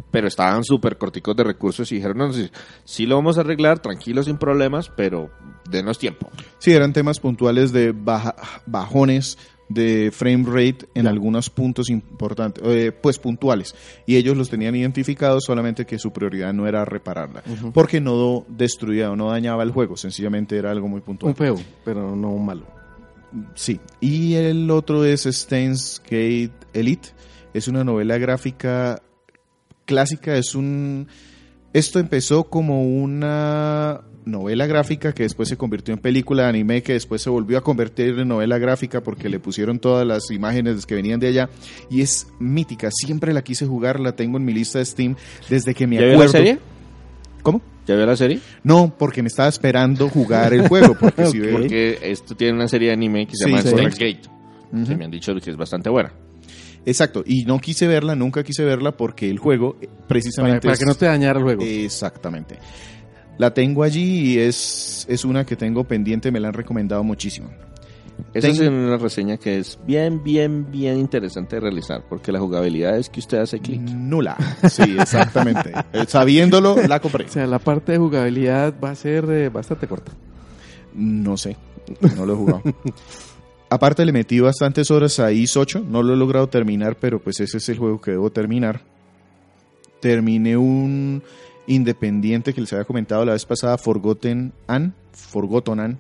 [0.09, 2.49] pero estaban súper corticos de recursos y dijeron, no, sí,
[2.85, 5.29] sí lo vamos a arreglar, tranquilo, sin problemas, pero
[5.69, 6.29] denos tiempo.
[6.59, 8.35] Sí, eran temas puntuales de baja-
[8.65, 9.37] bajones
[9.73, 13.75] de frame rate en algunos puntos importantes, eh, pues puntuales.
[14.05, 17.43] Y ellos los tenían identificados, solamente que su prioridad no era repararla.
[17.73, 21.31] Porque no destruía o no dañaba el juego, sencillamente era algo muy puntual.
[21.31, 22.81] Un feo, pero no un malo.
[23.55, 23.79] Sí.
[23.99, 27.09] Y el otro es Steins Gate Elite.
[27.53, 29.01] Es una novela gráfica
[29.85, 30.35] clásica.
[30.35, 31.07] Es un.
[31.73, 36.93] Esto empezó como una novela gráfica que después se convirtió en película de anime, que
[36.93, 40.95] después se volvió a convertir en novela gráfica porque le pusieron todas las imágenes que
[40.95, 41.49] venían de allá.
[41.89, 42.89] Y es mítica.
[42.91, 45.15] Siempre la quise jugar, la tengo en mi lista de Steam
[45.49, 46.23] desde que me ¿Ya acuerdo.
[46.23, 46.59] la serie?
[47.43, 47.61] ¿Cómo?
[47.87, 48.39] ¿Ya vio la serie?
[48.63, 50.95] No, porque me estaba esperando jugar el juego.
[50.99, 53.69] Porque si ve- Porque esto tiene una serie de anime que se Sí, llama sí.
[53.69, 54.21] Steins Gate,
[54.71, 54.85] Ujú.
[54.85, 56.11] que me han dicho que es bastante buena.
[56.85, 60.61] Exacto, y no quise verla, nunca quise verla porque el juego eh, Para, precisamente...
[60.61, 61.63] para es- que no te dañara el juego.
[61.63, 62.57] Exactamente.
[63.41, 67.49] La tengo allí y es, es una que tengo pendiente, me la han recomendado muchísimo.
[68.35, 72.37] Esa Ten- es una reseña que es bien, bien, bien interesante de realizar, porque la
[72.39, 73.81] jugabilidad es que usted hace clic.
[73.81, 74.37] Nula.
[74.69, 75.71] Sí, exactamente.
[75.91, 77.25] Eh, Sabiéndolo, la compré.
[77.25, 80.11] O sea, la parte de jugabilidad va a ser eh, bastante corta.
[80.93, 81.57] No sé,
[82.15, 82.61] no lo he jugado.
[83.71, 87.39] Aparte le metí bastantes horas a Is 8, no lo he logrado terminar, pero pues
[87.39, 88.81] ese es el juego que debo terminar.
[89.99, 91.23] Terminé un
[91.67, 95.99] independiente que les había comentado la vez pasada, Forgotten An, Forgotten An.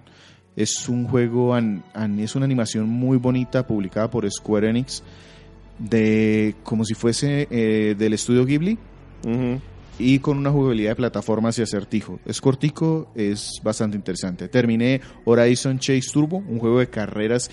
[0.55, 5.01] Es un juego, an- an- es una animación muy bonita publicada por Square Enix,
[5.79, 8.77] de como si fuese eh, del estudio Ghibli
[9.99, 12.19] y con una jugabilidad de plataformas y acertijo.
[12.25, 14.47] Es cortico, es bastante interesante.
[14.47, 17.49] Terminé Horizon Chase Turbo, un juego de carreras,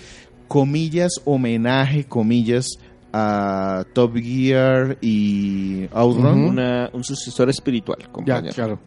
[0.47, 2.67] comillas, homenaje, comillas,
[3.13, 6.45] a Top Gear y Outrun.
[6.45, 8.53] Una- un sucesor espiritual, Ya, compañero.
[8.55, 8.79] claro.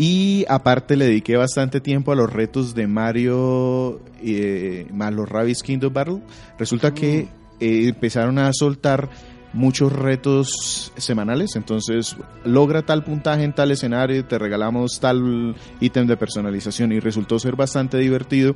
[0.00, 5.62] Y aparte le dediqué bastante tiempo a los retos de Mario eh, más los Rabbids
[5.62, 6.22] Kingdom Battle.
[6.56, 7.28] Resulta que
[7.58, 9.08] eh, empezaron a soltar
[9.52, 16.16] muchos retos semanales, entonces logra tal puntaje en tal escenario, te regalamos tal ítem de
[16.16, 18.54] personalización y resultó ser bastante divertido.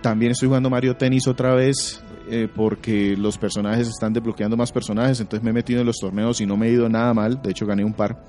[0.00, 5.20] También estoy jugando Mario Tennis otra vez eh, porque los personajes están desbloqueando más personajes,
[5.20, 7.50] entonces me he metido en los torneos y no me he ido nada mal, de
[7.50, 8.24] hecho gané un par.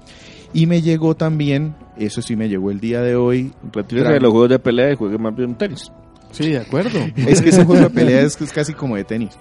[0.53, 4.31] Y me llegó también, eso sí me llegó el día de hoy, Retírese de los
[4.31, 5.91] juegos de pelea y juegue más bien tenis.
[6.31, 6.99] Sí, de acuerdo.
[7.15, 9.37] Es que ese juego de pelea es, es casi como de tenis.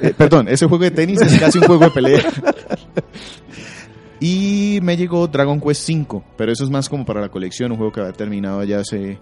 [0.00, 2.22] Eh, perdón, ese juego de tenis es casi un juego de pelea.
[4.24, 7.78] Y me llegó Dragon Quest V, pero eso es más como para la colección, un
[7.78, 9.18] juego que había terminado ya hace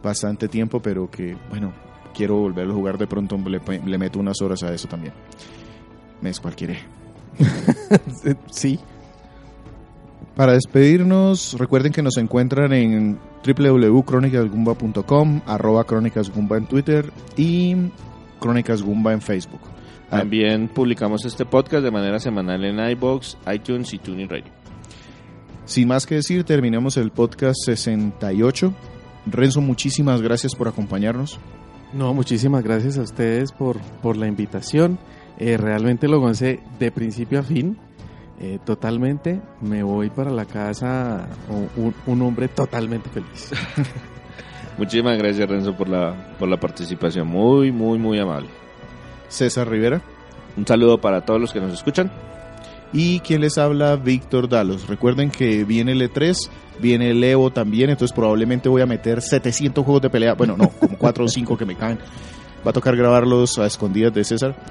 [0.00, 1.72] bastante tiempo, pero que, bueno,
[2.14, 5.12] quiero volverlo a jugar de pronto, le, le meto unas horas a eso también.
[6.20, 6.76] Me descualquiera.
[8.50, 8.78] sí.
[10.36, 17.76] Para despedirnos, recuerden que nos encuentran en www.cronicasgumba.com, arroba cronicasgumba en Twitter y
[18.40, 19.60] Crónicas Gumba en Facebook.
[20.10, 24.52] Ah, También publicamos este podcast de manera semanal en iBox, iTunes y TuneIn Radio.
[25.66, 28.74] Sin más que decir, terminamos el podcast 68.
[29.26, 31.38] Renzo, muchísimas gracias por acompañarnos.
[31.94, 34.98] No, muchísimas gracias a ustedes por, por la invitación.
[35.38, 37.76] Eh, realmente lo gocé de principio a fin.
[38.40, 39.40] eh, totalmente.
[39.60, 41.28] Me voy para la casa
[41.76, 43.50] un, un hombre totalmente feliz.
[44.78, 48.48] Muchísimas gracias Renzo por la, por la participación, muy, muy, muy amable.
[49.28, 50.02] César Rivera.
[50.56, 52.10] Un saludo para todos los que nos escuchan.
[52.94, 54.86] Y quien les habla, Víctor Dalos.
[54.86, 59.84] Recuerden que viene el E3, viene el Evo también, entonces probablemente voy a meter 700
[59.84, 60.34] juegos de pelea.
[60.34, 61.98] Bueno, no, como 4 o 5 que me caen.
[62.64, 64.54] Va a tocar grabarlos a escondidas de César.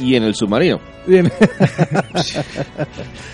[0.00, 0.78] Y en el submarino.
[1.08, 1.28] Bien.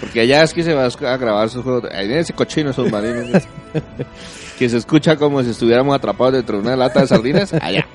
[0.00, 1.90] Porque allá es que se va a grabar sus juegos.
[1.92, 3.38] En ese cochino submarino.
[4.58, 7.52] que se escucha como si estuviéramos atrapados dentro de una lata de sardinas.
[7.52, 7.86] Allá.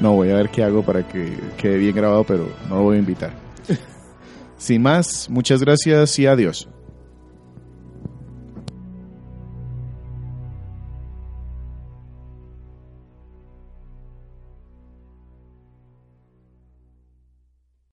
[0.00, 2.96] No, voy a ver qué hago para que quede bien grabado, pero no lo voy
[2.96, 3.47] a invitar.
[4.58, 6.68] Sin más, muchas gracias y adiós.